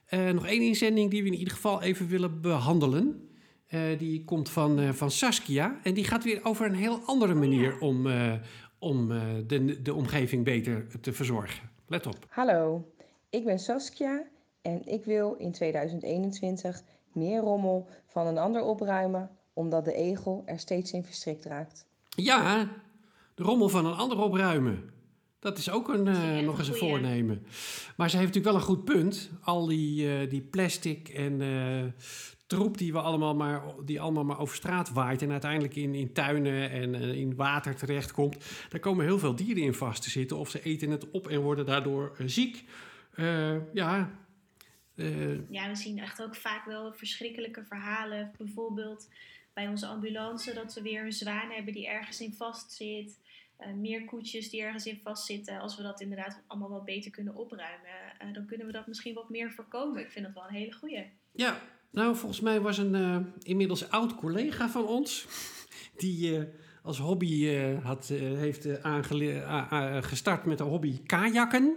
Uh, 0.09 0.29
nog 0.29 0.45
één 0.45 0.61
inzending 0.61 1.11
die 1.11 1.23
we 1.23 1.27
in 1.27 1.37
ieder 1.37 1.53
geval 1.53 1.81
even 1.81 2.07
willen 2.07 2.41
behandelen. 2.41 3.29
Uh, 3.69 3.81
die 3.97 4.23
komt 4.23 4.49
van, 4.49 4.79
uh, 4.79 4.89
van 4.89 5.11
Saskia. 5.11 5.79
En 5.83 5.93
die 5.93 6.03
gaat 6.03 6.23
weer 6.23 6.45
over 6.45 6.65
een 6.65 6.75
heel 6.75 6.99
andere 7.05 7.33
manier 7.33 7.79
om, 7.79 8.07
om 8.79 9.07
de, 9.47 9.81
de 9.81 9.93
omgeving 9.93 10.43
beter 10.43 10.87
te 11.01 11.13
verzorgen. 11.13 11.69
Let 11.87 12.07
op. 12.07 12.25
Hallo, 12.29 12.91
ik 13.29 13.45
ben 13.45 13.59
Saskia 13.59 14.23
en 14.61 14.87
ik 14.87 15.05
wil 15.05 15.33
in 15.33 15.51
2021 15.51 16.81
meer 17.11 17.41
rommel 17.41 17.87
van 18.05 18.27
een 18.27 18.37
ander 18.37 18.63
opruimen, 18.63 19.29
omdat 19.53 19.85
de 19.85 19.93
egel 19.93 20.43
er 20.45 20.59
steeds 20.59 20.91
in 20.91 21.03
verstrikt 21.03 21.45
raakt. 21.45 21.85
Ja, 22.09 22.69
de 23.35 23.43
rommel 23.43 23.69
van 23.69 23.85
een 23.85 23.95
ander 23.95 24.19
opruimen. 24.19 24.89
Dat 25.39 25.57
is 25.57 25.69
ook 25.69 25.87
een, 25.89 26.07
eh, 26.07 26.39
nog 26.39 26.59
eens 26.59 26.67
een 26.67 26.75
goeie. 26.75 26.89
voornemen. 26.89 27.45
Maar 27.95 28.09
ze 28.09 28.17
heeft 28.17 28.27
natuurlijk 28.33 28.45
wel 28.45 28.55
een 28.55 28.75
goed 28.75 28.85
punt. 28.85 29.31
Al 29.41 29.65
die, 29.65 30.19
eh, 30.19 30.29
die 30.29 30.41
plastic 30.41 31.09
en 31.09 31.41
eh, 31.41 32.05
troep 32.47 32.77
die, 32.77 32.91
we 32.91 33.01
allemaal 33.01 33.35
maar, 33.35 33.61
die 33.85 34.01
allemaal 34.01 34.23
maar 34.23 34.39
over 34.39 34.55
straat 34.55 34.89
waait... 34.89 35.21
en 35.21 35.31
uiteindelijk 35.31 35.75
in, 35.75 35.95
in 35.95 36.13
tuinen 36.13 36.69
en 36.71 36.95
in 36.95 37.35
water 37.35 37.75
terechtkomt... 37.75 38.37
daar 38.69 38.79
komen 38.79 39.05
heel 39.05 39.19
veel 39.19 39.35
dieren 39.35 39.63
in 39.63 39.73
vast 39.73 40.03
te 40.03 40.09
zitten. 40.09 40.37
Of 40.37 40.49
ze 40.49 40.61
eten 40.61 40.89
het 40.89 41.09
op 41.09 41.27
en 41.27 41.39
worden 41.39 41.65
daardoor 41.65 42.15
ziek. 42.25 42.63
Ja, 43.73 44.09
Ja, 45.49 45.67
we 45.67 45.75
zien 45.75 45.99
echt 45.99 46.23
ook 46.23 46.35
vaak 46.35 46.65
wel 46.65 46.93
verschrikkelijke 46.93 47.63
verhalen. 47.63 48.31
Bijvoorbeeld 48.37 49.07
bij 49.53 49.67
onze 49.67 49.85
ambulance 49.85 50.53
dat 50.53 50.73
we 50.73 50.81
weer 50.81 51.05
een 51.05 51.13
zwaan 51.13 51.49
hebben 51.49 51.73
die 51.73 51.87
ergens 51.87 52.21
in 52.21 52.33
vastzit. 52.33 53.19
Eh, 53.59 53.73
meer 53.73 54.05
koetjes 54.05 54.49
die 54.49 54.61
ergens 54.61 54.85
in 54.85 54.99
vastzitten. 55.03 55.59
Als 55.59 55.77
we 55.77 55.83
dat 55.83 56.01
inderdaad 56.01 56.41
allemaal 56.47 56.69
wat 56.69 56.85
beter 56.85 57.11
kunnen 57.11 57.35
opruimen, 57.35 57.89
eh, 58.19 58.33
dan 58.33 58.45
kunnen 58.45 58.65
we 58.65 58.71
dat 58.71 58.87
misschien 58.87 59.13
wat 59.13 59.29
meer 59.29 59.51
voorkomen. 59.51 60.01
Ik 60.01 60.11
vind 60.11 60.25
dat 60.25 60.33
wel 60.33 60.43
een 60.43 60.53
hele 60.53 60.73
goeie. 60.73 61.05
Ja, 61.31 61.59
nou 61.91 62.15
volgens 62.15 62.39
mij 62.39 62.61
was 62.61 62.77
een 62.77 62.95
eh, 62.95 63.17
inmiddels 63.39 63.89
oud 63.89 64.15
collega 64.15 64.69
van 64.69 64.87
ons... 64.87 65.27
die 65.97 66.47
als 66.83 66.99
hobby 66.99 67.47
had, 67.83 68.07
heeft 68.13 68.67
gestart 70.05 70.45
met 70.45 70.57
de 70.57 70.63
hobby 70.63 71.03
kajakken. 71.03 71.75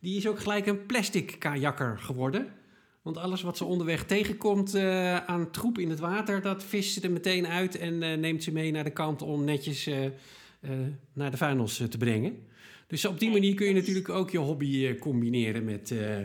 Die 0.00 0.16
is 0.16 0.26
ook 0.26 0.38
gelijk 0.38 0.66
een 0.66 0.86
plastic 0.86 1.36
kajakker 1.38 1.98
geworden. 1.98 2.52
Want 3.02 3.16
alles 3.16 3.42
wat 3.42 3.56
ze 3.56 3.64
onderweg 3.64 4.04
tegenkomt 4.04 4.76
aan 5.26 5.50
troep 5.50 5.78
in 5.78 5.90
het 5.90 5.98
water... 5.98 6.42
dat 6.42 6.64
vist 6.64 6.92
ze 6.92 7.00
er 7.00 7.10
meteen 7.10 7.46
uit 7.46 7.78
en 7.78 8.20
neemt 8.20 8.42
ze 8.42 8.52
mee 8.52 8.70
naar 8.70 8.84
de 8.84 8.92
kant... 8.92 9.22
om 9.22 9.44
netjes 9.44 9.88
naar 11.12 11.30
de 11.30 11.36
vuilnis 11.36 11.80
eh, 11.80 11.86
te 11.86 11.98
brengen. 11.98 12.36
Dus 12.86 13.04
op 13.04 13.18
die 13.18 13.30
manier 13.30 13.54
kun 13.54 13.66
je 13.66 13.74
natuurlijk 13.74 14.08
ook 14.08 14.30
je 14.30 14.38
hobby 14.38 14.86
eh, 14.86 14.98
combineren 14.98 15.64
met, 15.64 15.90
eh, 15.90 16.16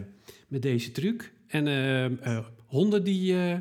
met 0.48 0.62
deze 0.62 0.92
truc. 0.92 1.32
En 1.48 1.68
eh, 1.68 2.06
eh, 2.06 2.46
honden 2.66 3.04
die, 3.04 3.38
eh, 3.38 3.58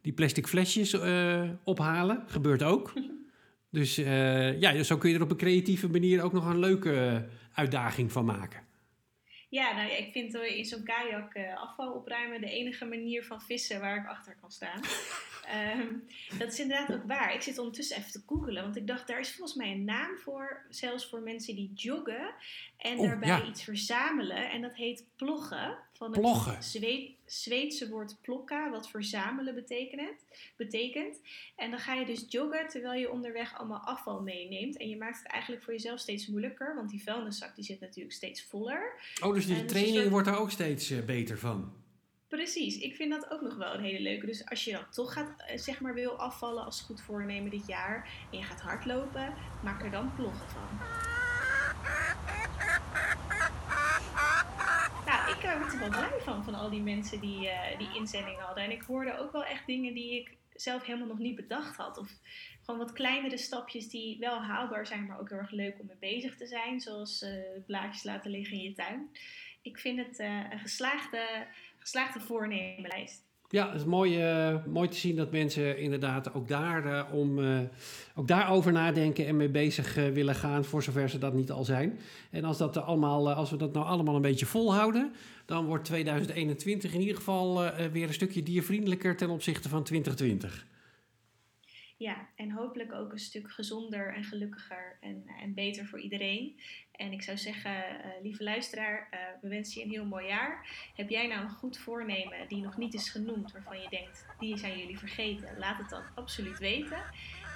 die 0.00 0.12
plastic 0.12 0.46
flesjes 0.46 0.92
eh, 0.92 1.48
ophalen, 1.64 2.22
gebeurt 2.26 2.62
ook. 2.62 2.92
Dus 3.72 3.98
eh, 3.98 4.60
ja, 4.60 4.82
zo 4.82 4.98
kun 4.98 5.10
je 5.10 5.16
er 5.16 5.22
op 5.22 5.30
een 5.30 5.36
creatieve 5.36 5.88
manier 5.88 6.22
ook 6.22 6.32
nog 6.32 6.46
een 6.46 6.58
leuke 6.58 6.92
eh, 6.92 7.16
uitdaging 7.52 8.12
van 8.12 8.24
maken. 8.24 8.60
Ja, 9.50 9.72
nou 9.72 9.90
ik 9.90 10.12
vind 10.12 10.34
in 10.34 10.64
zo'n 10.64 10.82
kajak 10.82 11.34
eh, 11.34 11.56
afval 11.56 11.92
opruimen 11.92 12.40
de 12.40 12.50
enige 12.50 12.84
manier 12.84 13.24
van 13.24 13.42
vissen 13.42 13.80
waar 13.80 13.96
ik 13.96 14.06
achter 14.06 14.36
kan 14.40 14.50
staan. 14.50 14.80
Ehm, 15.50 15.94
dat 16.38 16.52
is 16.52 16.60
inderdaad 16.60 16.92
ook 16.92 17.06
waar. 17.06 17.34
Ik 17.34 17.42
zit 17.42 17.58
ondertussen 17.58 17.96
even 17.96 18.10
te 18.10 18.22
googelen, 18.26 18.62
want 18.62 18.76
ik 18.76 18.86
dacht, 18.86 19.06
daar 19.06 19.20
is 19.20 19.32
volgens 19.32 19.56
mij 19.56 19.72
een 19.72 19.84
naam 19.84 20.18
voor, 20.18 20.66
zelfs 20.68 21.08
voor 21.08 21.20
mensen 21.20 21.54
die 21.54 21.72
joggen 21.74 22.34
en 22.76 22.96
daarbij 22.96 23.28
ja. 23.28 23.44
iets 23.44 23.62
verzamelen. 23.62 24.50
En 24.50 24.62
dat 24.62 24.74
heet 24.74 25.04
ploggen. 25.16 25.78
Van 25.92 26.10
het 26.10 26.20
Ploggen. 26.20 26.62
Zweed- 26.62 27.18
Zweedse 27.34 27.88
woord 27.88 28.16
plokka, 28.20 28.70
wat 28.70 28.90
verzamelen 28.90 29.54
betekent, 29.54 30.24
betekent. 30.56 31.20
En 31.56 31.70
dan 31.70 31.80
ga 31.80 31.94
je 31.94 32.04
dus 32.06 32.24
joggen 32.28 32.68
terwijl 32.68 33.00
je 33.00 33.10
onderweg 33.10 33.58
allemaal 33.58 33.78
afval 33.80 34.22
meeneemt. 34.22 34.76
En 34.76 34.88
je 34.88 34.96
maakt 34.96 35.18
het 35.18 35.26
eigenlijk 35.26 35.62
voor 35.62 35.72
jezelf 35.72 35.98
steeds 36.00 36.26
moeilijker, 36.26 36.74
want 36.74 36.90
die 36.90 37.02
vuilniszak 37.02 37.54
die 37.54 37.64
zit 37.64 37.80
natuurlijk 37.80 38.14
steeds 38.14 38.44
voller. 38.44 38.92
Oh, 39.22 39.34
dus 39.34 39.46
die 39.46 39.54
En 39.54 39.62
dus 39.62 39.70
training 39.70 39.96
soort- 39.96 40.08
wordt 40.10 40.26
daar 40.26 40.38
ook 40.38 40.50
steeds 40.50 40.90
eh, 40.90 41.04
beter 41.04 41.38
van. 41.38 41.72
Precies, 42.28 42.78
ik 42.78 42.94
vind 42.94 43.10
dat 43.10 43.30
ook 43.30 43.40
nog 43.40 43.56
wel 43.56 43.74
een 43.74 43.82
hele 43.84 44.00
leuke. 44.00 44.26
Dus 44.26 44.46
als 44.48 44.64
je 44.64 44.72
dan 44.72 44.90
toch 44.90 45.12
gaat, 45.12 45.34
eh, 45.46 45.58
zeg 45.58 45.80
maar, 45.80 45.94
wil 45.94 46.18
afvallen 46.18 46.64
als 46.64 46.80
goed 46.80 47.00
voornemen 47.00 47.50
dit 47.50 47.66
jaar 47.66 48.08
en 48.32 48.38
je 48.38 48.44
gaat 48.44 48.60
hardlopen, 48.60 49.34
maak 49.62 49.82
er 49.82 49.90
dan 49.90 50.14
ploggen 50.14 50.48
van. 50.48 50.78
Nou, 55.06 55.29
ik 55.44 55.58
word 55.58 55.72
er 55.72 55.78
wel 55.78 55.88
blij 55.88 56.20
van, 56.20 56.44
van 56.44 56.54
al 56.54 56.70
die 56.70 56.82
mensen 56.82 57.20
die 57.20 57.48
eh, 57.48 57.78
die 57.78 57.96
inzending 57.96 58.38
hadden. 58.38 58.64
En 58.64 58.70
ik 58.70 58.82
hoorde 58.82 59.18
ook 59.18 59.32
wel 59.32 59.44
echt 59.44 59.66
dingen 59.66 59.94
die 59.94 60.20
ik 60.20 60.36
zelf 60.54 60.84
helemaal 60.84 61.08
nog 61.08 61.18
niet 61.18 61.36
bedacht 61.36 61.76
had. 61.76 61.98
Of 61.98 62.08
gewoon 62.64 62.80
wat 62.80 62.92
kleinere 62.92 63.36
stapjes 63.36 63.88
die 63.88 64.18
wel 64.18 64.42
haalbaar 64.42 64.86
zijn, 64.86 65.06
maar 65.06 65.20
ook 65.20 65.28
heel 65.28 65.38
erg 65.38 65.50
leuk 65.50 65.80
om 65.80 65.86
mee 65.86 66.14
bezig 66.14 66.36
te 66.36 66.46
zijn. 66.46 66.80
Zoals 66.80 67.22
eh, 67.22 67.32
blaadjes 67.66 68.02
laten 68.02 68.30
liggen 68.30 68.56
in 68.56 68.62
je 68.62 68.72
tuin. 68.72 69.10
Ik 69.62 69.78
vind 69.78 69.98
het 69.98 70.18
eh, 70.18 70.50
een 70.50 70.60
geslaagde, 70.60 71.46
geslaagde 71.78 72.20
voornemenlijst. 72.20 73.28
Ja, 73.52 73.66
het 73.66 73.80
is 73.80 73.84
mooi, 73.84 74.22
eh, 74.22 74.56
mooi 74.66 74.88
te 74.88 74.96
zien 74.96 75.16
dat 75.16 75.30
mensen 75.30 75.78
inderdaad 75.78 76.34
ook, 76.34 76.48
daar, 76.48 76.84
eh, 76.84 77.14
om, 77.14 77.44
eh, 77.44 77.58
ook 78.14 78.28
daarover 78.28 78.72
nadenken 78.72 79.26
en 79.26 79.36
mee 79.36 79.48
bezig 79.48 79.94
willen 79.94 80.34
gaan, 80.34 80.64
voor 80.64 80.82
zover 80.82 81.08
ze 81.08 81.18
dat 81.18 81.34
niet 81.34 81.50
al 81.50 81.64
zijn. 81.64 81.98
En 82.30 82.44
als, 82.44 82.58
dat 82.58 82.76
allemaal, 82.76 83.32
als 83.32 83.50
we 83.50 83.56
dat 83.56 83.72
nou 83.72 83.86
allemaal 83.86 84.14
een 84.14 84.22
beetje 84.22 84.46
volhouden, 84.46 85.12
dan 85.44 85.66
wordt 85.66 85.84
2021 85.84 86.94
in 86.94 87.00
ieder 87.00 87.16
geval 87.16 87.62
weer 87.92 88.06
een 88.06 88.14
stukje 88.14 88.42
diervriendelijker 88.42 89.16
ten 89.16 89.30
opzichte 89.30 89.68
van 89.68 89.82
2020. 89.82 90.66
Ja, 92.00 92.28
en 92.34 92.50
hopelijk 92.50 92.92
ook 92.92 93.12
een 93.12 93.18
stuk 93.18 93.50
gezonder 93.50 94.14
en 94.14 94.24
gelukkiger 94.24 94.96
en, 95.00 95.24
en 95.40 95.54
beter 95.54 95.86
voor 95.86 96.00
iedereen. 96.00 96.60
En 96.92 97.12
ik 97.12 97.22
zou 97.22 97.38
zeggen, 97.38 98.02
eh, 98.02 98.10
lieve 98.22 98.42
luisteraar, 98.42 99.08
eh, 99.10 99.18
we 99.40 99.48
wensen 99.48 99.80
je 99.80 99.86
een 99.86 99.92
heel 99.92 100.04
mooi 100.04 100.26
jaar. 100.26 100.66
Heb 100.94 101.08
jij 101.08 101.26
nou 101.26 101.42
een 101.42 101.50
goed 101.50 101.78
voornemen 101.78 102.48
die 102.48 102.62
nog 102.62 102.76
niet 102.76 102.94
is 102.94 103.08
genoemd, 103.08 103.52
waarvan 103.52 103.80
je 103.80 103.88
denkt, 103.88 104.26
die 104.38 104.56
zijn 104.56 104.78
jullie 104.78 104.98
vergeten? 104.98 105.58
Laat 105.58 105.78
het 105.78 105.88
dan 105.88 106.02
absoluut 106.14 106.58
weten. 106.58 107.02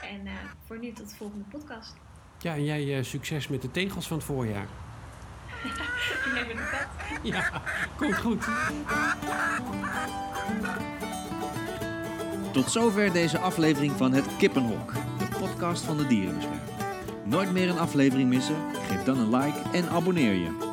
En 0.03 0.27
eh, 0.27 0.33
voor 0.67 0.79
nu 0.79 0.93
tot 0.93 1.11
de 1.11 1.17
volgende 1.17 1.45
podcast. 1.45 1.97
Ja, 2.39 2.55
en 2.55 2.65
jij 2.65 3.03
succes 3.03 3.49
met 3.49 3.63
de 3.63 3.71
tegels 3.71 4.07
van 4.07 4.17
het 4.17 4.27
voorjaar. 4.27 4.69
Jij 6.35 6.47
bent 6.47 6.59
een 6.61 6.69
kat. 6.69 6.89
Ja, 7.23 7.63
komt 7.97 8.17
goed. 8.17 8.47
Tot 12.55 12.71
zover 12.71 13.13
deze 13.13 13.39
aflevering 13.39 13.93
van 13.93 14.13
Het 14.13 14.25
Kippenhok, 14.39 14.93
de 15.19 15.37
podcast 15.39 15.83
van 15.83 15.97
de 15.97 16.07
Dierenbescherming. 16.07 16.63
Nooit 17.25 17.53
meer 17.53 17.69
een 17.69 17.79
aflevering 17.79 18.29
missen? 18.29 18.57
Geef 18.89 19.03
dan 19.03 19.19
een 19.19 19.37
like 19.37 19.59
en 19.73 19.89
abonneer 19.89 20.33
je. 20.33 20.64